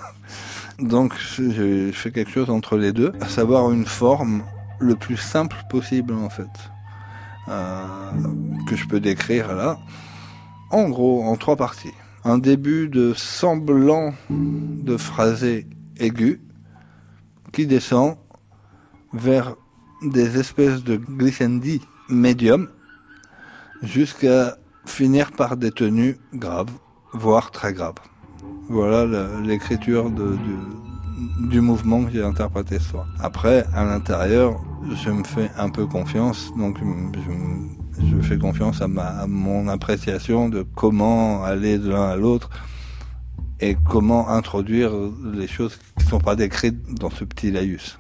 Donc, 0.80 1.14
j'ai 1.38 1.92
fait 1.92 2.12
quelque 2.12 2.32
chose 2.32 2.50
entre 2.50 2.78
les 2.78 2.94
deux, 2.94 3.12
à 3.20 3.28
savoir 3.28 3.72
une 3.72 3.86
forme 3.86 4.44
le 4.80 4.96
plus 4.96 5.18
simple 5.18 5.58
possible 5.70 6.14
en 6.14 6.30
fait. 6.30 6.48
Euh, 7.50 7.84
que 8.68 8.76
je 8.76 8.86
peux 8.86 9.00
décrire 9.00 9.56
là. 9.56 9.80
En 10.70 10.90
gros, 10.90 11.24
en 11.24 11.36
trois 11.36 11.56
parties. 11.56 11.94
Un 12.24 12.38
début 12.38 12.88
de 12.88 13.14
semblant 13.16 14.14
de 14.30 14.98
phrasé 14.98 15.66
aigu 15.98 16.42
qui 17.52 17.66
descend 17.66 18.18
vers 19.14 19.56
des 20.04 20.38
espèces 20.40 20.84
de 20.84 20.98
glissandi 20.98 21.82
médium 22.08 22.70
jusqu'à 23.82 24.58
finir 24.86 25.32
par 25.32 25.58
des 25.58 25.72
tenues 25.72 26.18
graves, 26.34 26.72
voire 27.14 27.50
très 27.50 27.74
graves. 27.74 27.96
Voilà 28.70 29.06
l'écriture 29.42 30.12
du 31.50 31.62
mouvement 31.62 32.04
que 32.06 32.12
j'ai 32.12 32.24
interprété 32.24 32.78
ce 32.78 32.90
soir. 32.90 33.08
Après, 33.20 33.66
à 33.74 33.84
l'intérieur, 33.84 34.62
je 35.04 35.10
me 35.10 35.24
fais 35.24 35.50
un 35.58 35.70
peu 35.70 35.86
confiance, 35.86 36.52
donc 36.58 36.78
je, 38.02 38.22
fais 38.22 38.38
confiance 38.38 38.82
à, 38.82 38.88
ma, 38.88 39.28
mon 39.28 39.68
appréciation 39.68 40.50
de 40.50 40.64
comment 40.76 41.44
aller 41.44 41.78
de 41.78 41.90
l'un 41.90 42.10
à 42.10 42.16
l'autre 42.16 42.50
et 43.60 43.76
comment 43.90 44.30
introduire 44.30 44.92
les 45.34 45.48
choses 45.48 45.78
qui 45.98 46.06
ne 46.06 46.10
sont 46.10 46.20
pas 46.20 46.36
décrites 46.36 46.94
dans 46.96 47.10
ce 47.10 47.24
petit 47.24 47.52
laïus. 47.52 48.00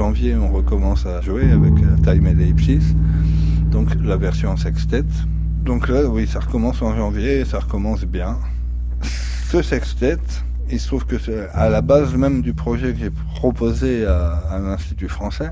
Janvier, 0.00 0.34
on 0.34 0.50
recommence 0.50 1.04
à 1.04 1.20
jouer 1.20 1.52
avec 1.52 1.74
euh, 1.74 1.94
Time 2.02 2.26
Ellipsis, 2.26 2.94
donc 3.70 3.88
la 4.02 4.16
version 4.16 4.56
sextet. 4.56 5.04
Donc 5.62 5.88
là, 5.88 6.06
oui, 6.06 6.26
ça 6.26 6.40
recommence 6.40 6.80
en 6.80 6.96
janvier 6.96 7.40
et 7.40 7.44
ça 7.44 7.58
recommence 7.58 8.06
bien. 8.06 8.38
Ce 9.02 9.60
sextet, 9.60 10.16
il 10.70 10.80
se 10.80 10.86
trouve 10.86 11.04
que 11.04 11.18
c'est 11.18 11.50
à 11.52 11.68
la 11.68 11.82
base 11.82 12.14
même 12.14 12.40
du 12.40 12.54
projet 12.54 12.94
que 12.94 12.98
j'ai 12.98 13.10
proposé 13.34 14.06
à, 14.06 14.36
à 14.50 14.58
l'Institut 14.58 15.10
français. 15.10 15.50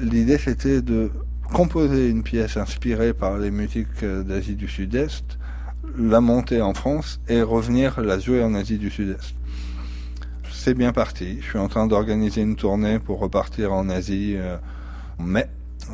L'idée, 0.00 0.38
c'était 0.38 0.82
de 0.82 1.12
composer 1.52 2.10
une 2.10 2.24
pièce 2.24 2.56
inspirée 2.56 3.14
par 3.14 3.38
les 3.38 3.52
musiques 3.52 4.02
euh, 4.02 4.24
d'Asie 4.24 4.56
du 4.56 4.66
Sud-Est, 4.66 5.38
la 5.96 6.20
monter 6.20 6.60
en 6.60 6.74
France 6.74 7.20
et 7.28 7.40
revenir 7.40 8.00
la 8.00 8.18
jouer 8.18 8.42
en 8.42 8.52
Asie 8.56 8.78
du 8.78 8.90
Sud-Est 8.90 9.36
c'est 10.64 10.72
bien 10.72 10.94
parti. 10.94 11.42
Je 11.42 11.46
suis 11.46 11.58
en 11.58 11.68
train 11.68 11.86
d'organiser 11.86 12.40
une 12.40 12.56
tournée 12.56 12.98
pour 12.98 13.18
repartir 13.18 13.74
en 13.74 13.90
Asie 13.90 14.32
euh, 14.34 14.56
en 15.18 15.24
mai, 15.24 15.46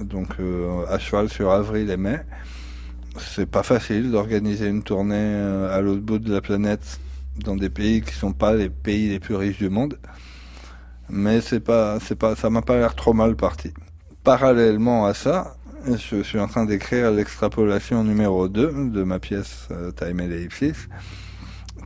donc 0.04 0.28
euh, 0.38 0.86
à 0.88 1.00
cheval 1.00 1.28
sur 1.28 1.50
avril 1.50 1.90
et 1.90 1.96
mai. 1.96 2.20
C'est 3.18 3.50
pas 3.50 3.64
facile 3.64 4.12
d'organiser 4.12 4.68
une 4.68 4.84
tournée 4.84 5.16
euh, 5.16 5.76
à 5.76 5.80
l'autre 5.80 6.02
bout 6.02 6.20
de 6.20 6.32
la 6.32 6.40
planète 6.40 7.00
dans 7.44 7.56
des 7.56 7.68
pays 7.68 8.00
qui 8.00 8.14
sont 8.14 8.32
pas 8.32 8.54
les 8.54 8.70
pays 8.70 9.08
les 9.08 9.18
plus 9.18 9.34
riches 9.34 9.58
du 9.58 9.70
monde. 9.70 9.98
Mais 11.08 11.40
c'est 11.40 11.58
pas, 11.58 11.98
c'est 11.98 12.14
pas, 12.14 12.36
ça 12.36 12.48
m'a 12.48 12.62
pas 12.62 12.76
l'air 12.76 12.94
trop 12.94 13.12
mal 13.12 13.34
parti. 13.34 13.74
Parallèlement 14.22 15.04
à 15.04 15.14
ça, 15.14 15.56
je 15.84 16.22
suis 16.22 16.38
en 16.38 16.46
train 16.46 16.64
d'écrire 16.64 17.10
l'extrapolation 17.10 18.04
numéro 18.04 18.46
2 18.46 18.90
de 18.92 19.02
ma 19.02 19.18
pièce 19.18 19.66
Time 19.96 20.20
Ellipsis 20.20 20.86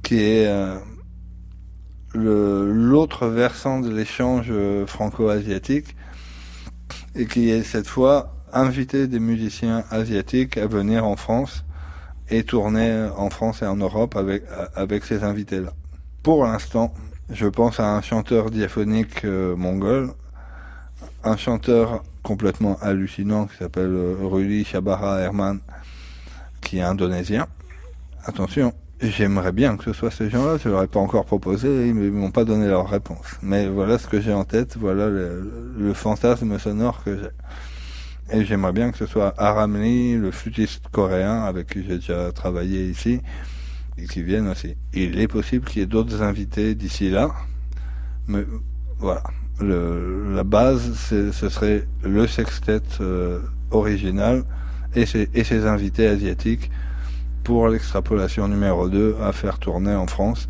qui 0.05 0.17
est 0.17 0.47
euh, 0.47 0.77
l'autre 2.15 3.27
versant 3.27 3.81
de 3.81 3.91
l'échange 3.91 4.47
euh, 4.51 4.87
franco-asiatique 4.87 5.97
et 7.15 7.27
qui 7.27 7.51
est 7.51 7.63
cette 7.63 7.87
fois 7.87 8.35
inviter 8.53 9.07
des 9.09 9.19
musiciens 9.19 9.85
asiatiques 9.91 10.57
à 10.57 10.67
venir 10.67 11.05
en 11.05 11.17
France 11.17 11.65
et 12.31 12.45
tourner 12.45 13.09
en 13.17 13.31
France 13.31 13.63
et 13.63 13.67
en 13.67 13.77
Europe 13.77 14.17
avec, 14.17 14.45
avec 14.75 15.05
ces 15.05 15.25
invités-là. 15.25 15.73
Pour 16.23 16.45
l'instant, 16.45 16.95
je 17.31 17.47
pense 17.47 17.81
à 17.81 17.97
un 17.97 18.03
chanteur 18.03 18.51
diaphonique 18.51 19.25
euh, 19.25 19.57
mongol, 19.57 20.13
un 21.25 21.37
chanteur 21.37 22.03
complètement 22.23 22.79
hallucinant 22.81 23.47
qui 23.47 23.57
s'appelle 23.57 23.93
euh, 23.93 24.17
Ruli 24.23 24.65
Shabara 24.65 25.21
Herman, 25.21 25.61
qui 26.61 26.79
est 26.79 26.83
indonésien. 26.83 27.47
Attention, 28.25 28.73
j'aimerais 29.11 29.53
bien 29.53 29.77
que 29.77 29.85
ce 29.85 29.93
soit 29.93 30.11
ces 30.11 30.31
gens-là, 30.31 30.57
je 30.63 30.69
leur 30.69 30.83
ai 30.83 30.87
pas 30.87 31.01
encore 31.01 31.25
proposé, 31.25 31.89
ils 31.89 31.95
m'ont 31.95 32.31
pas 32.31 32.45
donné 32.45 32.69
leur 32.69 32.89
réponse. 32.89 33.39
Mais 33.43 33.69
voilà 33.69 33.99
ce 33.99 34.07
que 34.07 34.21
j'ai 34.21 34.33
en 34.33 34.45
tête, 34.45 34.77
voilà 34.79 35.09
le 35.09 35.93
fantasme 35.95 36.59
sonore 36.59 37.03
que 37.05 37.17
j'ai. 37.17 37.31
Et 38.31 38.45
j'aimerais 38.45 38.73
bien 38.73 38.91
que 38.91 38.97
ce 38.97 39.07
soit 39.07 39.35
Aram 39.37 39.77
Lee, 39.77 40.17
le 40.17 40.31
flûtiste 40.31 40.89
coréen 40.91 41.43
avec 41.43 41.69
qui 41.69 41.83
j'ai 41.83 41.97
déjà 41.97 42.33
travaillé 42.33 42.87
ici, 42.87 43.21
et 43.99 44.07
qui 44.07 44.23
vienne 44.23 44.49
aussi. 44.49 44.77
Il 44.95 45.21
est 45.21 45.29
possible 45.29 45.67
qu'il 45.67 45.81
y 45.81 45.83
ait 45.85 45.89
d'autres 45.89 46.23
invités 46.23 46.75
d'ici 46.75 47.11
là, 47.11 47.33
mais 48.27 48.45
voilà. 48.99 49.23
Le, 49.61 50.35
la 50.35 50.43
base, 50.43 50.95
ce 50.99 51.49
serait 51.49 51.87
le 52.03 52.27
sextet 52.27 52.83
euh, 53.01 53.39
original 53.71 54.43
et 54.97 55.07
ses, 55.07 55.29
et 55.33 55.45
ses 55.45 55.67
invités 55.67 56.09
asiatiques 56.09 56.73
pour 57.45 57.69
l'extrapolation 57.69 58.49
numéro 58.49 58.89
2 58.89 59.17
à 59.23 59.33
faire 59.33 59.59
tourner 59.59 59.95
en 59.95 60.07
France 60.07 60.49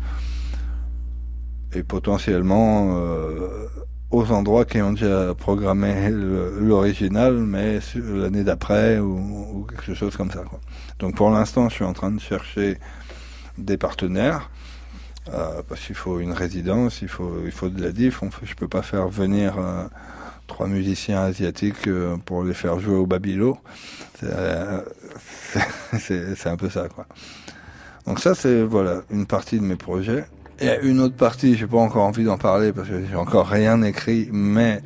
et 1.73 1.83
potentiellement 1.83 2.95
euh, 2.97 3.67
aux 4.11 4.31
endroits 4.31 4.65
qui 4.65 4.81
ont 4.81 4.93
déjà 4.93 5.35
programmé 5.35 6.09
l'original, 6.09 7.35
mais 7.35 7.79
l'année 7.95 8.43
d'après 8.43 8.99
ou, 8.99 9.67
quelque 9.69 9.93
chose 9.93 10.15
comme 10.15 10.31
ça. 10.31 10.43
Quoi. 10.43 10.59
Donc 10.99 11.15
pour 11.15 11.29
l'instant, 11.29 11.69
je 11.69 11.75
suis 11.75 11.83
en 11.83 11.93
train 11.93 12.11
de 12.11 12.19
chercher 12.19 12.77
des 13.57 13.77
partenaires. 13.77 14.49
Euh, 15.33 15.63
parce 15.67 15.81
qu'il 15.81 15.95
faut 15.95 16.19
une 16.19 16.33
résidence, 16.33 17.01
il 17.01 17.07
faut, 17.07 17.41
il 17.45 17.51
faut 17.51 17.69
de 17.69 17.81
la 17.81 17.91
diff. 17.91 18.21
Je 18.43 18.53
peux 18.53 18.67
pas 18.67 18.83
faire 18.83 19.07
venir 19.07 19.57
euh, 19.57 19.85
trois 20.45 20.67
musiciens 20.67 21.21
asiatiques 21.21 21.87
euh, 21.87 22.15
pour 22.17 22.43
les 22.43 22.53
faire 22.53 22.79
jouer 22.79 22.95
au 22.95 23.07
Babilo. 23.07 23.57
C'est 25.99 26.47
un 26.47 26.57
peu 26.57 26.69
ça, 26.69 26.87
quoi. 26.89 27.05
Donc 28.05 28.19
ça, 28.19 28.35
c'est 28.35 28.61
voilà 28.61 29.01
une 29.09 29.25
partie 29.25 29.57
de 29.57 29.63
mes 29.63 29.75
projets. 29.75 30.25
A 30.61 30.77
une 30.77 30.99
autre 30.99 31.15
partie, 31.15 31.55
j'ai 31.55 31.67
pas 31.67 31.77
encore 31.77 32.03
envie 32.03 32.23
d'en 32.23 32.37
parler 32.37 32.71
parce 32.71 32.87
que 32.87 33.03
j'ai 33.09 33.15
encore 33.15 33.47
rien 33.47 33.81
écrit, 33.81 34.29
mais 34.31 34.81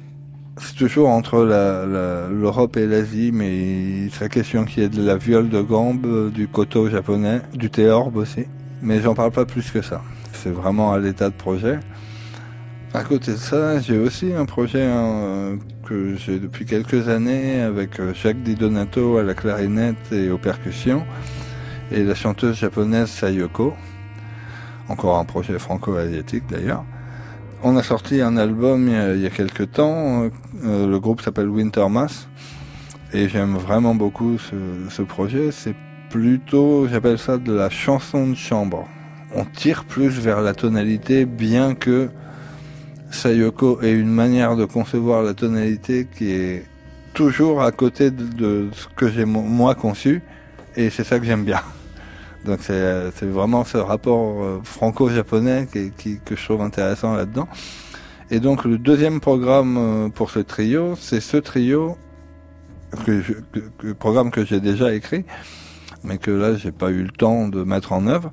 c'est 0.58 0.76
toujours 0.76 1.10
entre 1.10 1.44
l'Europe 1.44 2.78
et 2.78 2.86
l'Asie, 2.86 3.32
mais 3.34 4.06
il 4.06 4.12
serait 4.12 4.30
question 4.30 4.66
qu'il 4.66 4.84
y 4.84 4.86
ait 4.86 4.90
de 4.90 5.04
la 5.04 5.18
viole 5.18 5.50
de 5.50 5.62
gambe, 5.62 6.32
du 6.32 6.48
koto 6.48 6.90
japonais, 6.90 7.42
du 7.54 7.70
théorbe 7.70 8.18
aussi. 8.18 8.46
Mais 8.82 9.02
j'en 9.02 9.14
parle 9.14 9.32
pas 9.32 9.46
plus 9.46 9.70
que 9.72 9.82
ça. 9.82 10.02
C'est 10.34 10.50
vraiment 10.50 10.94
à 10.94 11.00
l'état 11.00 11.30
de 11.30 11.36
projet. 11.36 11.80
À 12.94 13.04
côté 13.04 13.34
de 13.34 13.38
ça, 13.38 13.80
j'ai 13.80 14.00
aussi 14.00 14.34
un 14.34 14.46
projet 14.46 14.84
hein, 14.84 15.60
que 15.86 16.16
j'ai 16.16 16.40
depuis 16.40 16.66
quelques 16.66 17.08
années 17.08 17.62
avec 17.62 18.00
euh, 18.00 18.14
Jacques 18.16 18.42
Di 18.42 18.56
Donato 18.56 19.18
à 19.18 19.24
la 19.24 19.36
clarinette 19.36 20.12
et 20.12 20.32
aux 20.32 20.40
percussions 20.40 21.06
et 21.92 22.04
la 22.04 22.16
chanteuse 22.16 22.58
japonaise 22.58 23.10
Sayoko 23.10 23.76
encore 24.90 25.18
un 25.18 25.26
projet 25.26 25.58
franco-asiatique 25.60 26.44
d'ailleurs. 26.50 26.84
On 27.64 27.78
a 27.78 27.84
sorti 27.84 28.22
un 28.22 28.38
album 28.38 28.88
il 28.88 29.22
y 29.22 29.26
a, 29.26 29.30
quelques 29.30 29.72
temps, 29.72 30.30
euh, 30.64 30.88
le 30.88 31.00
groupe 31.00 31.22
s'appelle 31.22 31.50
Wintermass, 31.50 32.28
et 33.14 33.28
j'aime 33.28 33.56
vraiment 33.56 33.96
beaucoup 33.96 34.38
ce, 34.90 35.02
projet. 35.02 35.52
C'est 35.52 35.76
plutôt, 36.10 36.88
j'appelle 36.88 37.18
ça 37.18 37.38
de 37.38 37.52
la 37.52 37.70
chanson 37.70 38.28
de 38.28 38.36
chambre. 38.36 38.88
On 39.36 39.46
tire 39.46 39.84
plus 39.84 40.20
vers 40.20 40.42
la 40.42 40.54
tonalité, 40.54 41.26
bien 41.26 41.76
que 41.76 42.10
Sayoko 43.12 43.82
ait 43.82 43.93
une 43.93 44.12
manière 44.12 44.55
de 44.55 44.66
concevoir 44.66 45.24
la 45.24 45.34
tonalité 45.34 46.07
qui 46.16 46.32
est 46.32 46.66
toujours 47.14 47.62
à 47.62 47.72
côté 47.72 48.12
de 48.12 48.70
ce 48.72 48.88
que 48.95 49.10
j'ai 49.10 49.26
moi 49.26 49.76
conçu, 49.76 50.22
et 50.76 50.89
c'est 50.89 51.03
ça 51.03 51.20
que 51.20 51.26
j'aime 51.26 51.43
bien. 51.43 51.62
Donc 52.45 52.60
c'est 52.62 53.26
vraiment 53.26 53.66
ce 53.66 53.78
rapport 53.78 54.43
euh, 54.43 54.60
franco-japonais 54.64 55.68
qui, 55.97 56.20
que 56.24 56.36
je 56.36 56.43
trouve 56.43 56.62
intéressant 56.62 57.16
là-dedans. 57.16 57.49
Et 58.32 58.39
donc 58.39 58.64
le 58.64 58.78
deuxième 58.78 59.20
programme 59.20 59.78
euh, 59.78 60.10
pour 60.10 60.30
ce 60.30 60.39
trio, 60.39 60.95
c'est 60.95 61.20
ce 61.20 61.38
trio 61.38 61.97
que, 63.05 63.91
programme 63.93 64.32
que 64.32 64.45
j'ai 64.45 64.62
déjà 64.62 64.93
écrit, 64.93 65.26
mais 66.03 66.18
que 66.18 66.32
là 66.32 66.55
j'ai 66.55 66.72
pas 66.72 66.91
eu 66.91 67.03
le 67.03 67.12
temps 67.12 67.47
de 67.47 67.64
mettre 67.64 67.91
en 67.91 68.07
œuvre. 68.07 68.32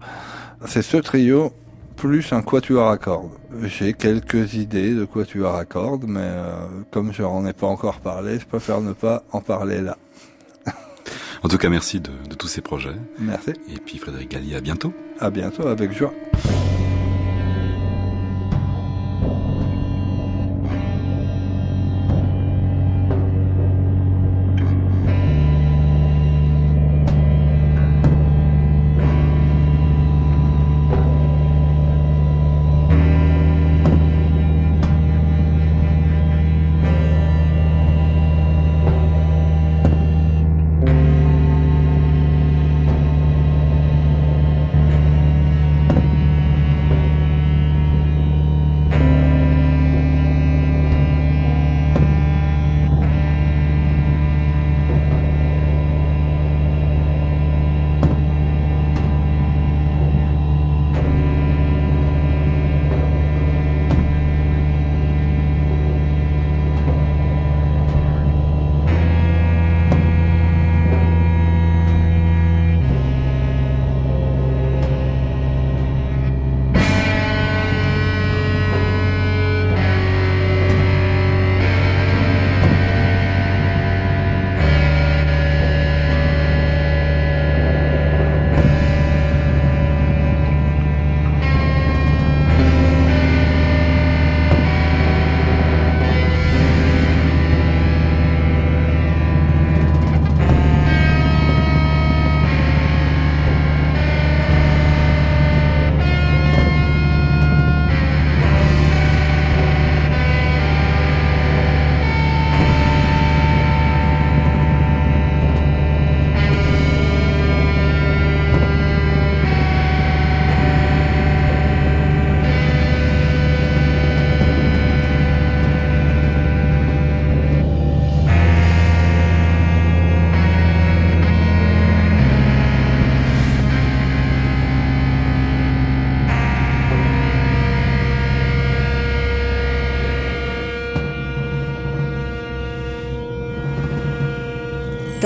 C'est 0.66 0.82
ce 0.82 0.98
trio 0.98 1.52
plus 1.96 2.32
un 2.32 2.42
quatuor 2.42 2.88
à 2.88 2.98
cordes. 2.98 3.30
J'ai 3.62 3.94
quelques 3.94 4.54
idées 4.54 4.94
de 4.94 5.04
quatuor 5.04 5.54
à 5.54 5.64
cordes, 5.64 6.04
mais 6.06 6.20
euh, 6.20 6.66
comme 6.90 7.12
je 7.12 7.22
n'en 7.22 7.46
ai 7.46 7.52
pas 7.52 7.66
encore 7.66 8.00
parlé, 8.00 8.38
je 8.38 8.46
préfère 8.46 8.80
ne 8.80 8.92
pas 8.92 9.24
en 9.32 9.40
parler 9.40 9.80
là. 9.80 9.96
En 11.42 11.48
tout 11.48 11.58
cas, 11.58 11.68
merci 11.68 12.00
de, 12.00 12.10
tous 12.38 12.48
ces 12.48 12.60
projets. 12.60 12.96
Merci. 13.18 13.50
Et 13.68 13.78
puis 13.78 13.98
Frédéric 13.98 14.30
Gallier, 14.30 14.56
à 14.56 14.60
bientôt. 14.60 14.92
À 15.20 15.30
bientôt, 15.30 15.66
avec 15.66 15.92
joie. 15.92 16.12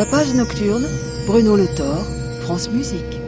Tapage 0.00 0.32
nocturne, 0.32 0.88
Bruno 1.26 1.56
Le 1.56 1.66
Thor, 1.66 2.06
France 2.40 2.70
Musique. 2.70 3.18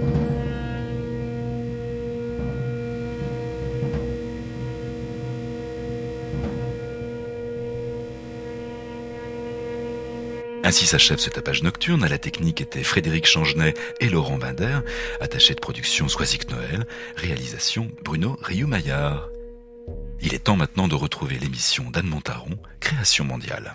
Ainsi 10.64 10.86
s'achève 10.86 11.18
ce 11.18 11.28
tapage 11.28 11.62
nocturne. 11.62 12.04
À 12.04 12.08
la 12.08 12.16
technique 12.16 12.62
étaient 12.62 12.82
Frédéric 12.82 13.26
Changenet 13.26 13.74
et 14.00 14.08
Laurent 14.08 14.38
Binder. 14.38 14.78
Attaché 15.20 15.52
de 15.52 15.60
production 15.60 16.08
Soisic 16.08 16.50
Noël. 16.50 16.86
Réalisation 17.16 17.90
Bruno 18.02 18.38
Rioux-Maillard. 18.40 19.28
Il 20.22 20.32
est 20.32 20.44
temps 20.44 20.56
maintenant 20.56 20.88
de 20.88 20.94
retrouver 20.94 21.38
l'émission 21.38 21.90
d'Anne 21.90 22.06
Montaron, 22.06 22.56
Création 22.80 23.26
mondiale. 23.26 23.74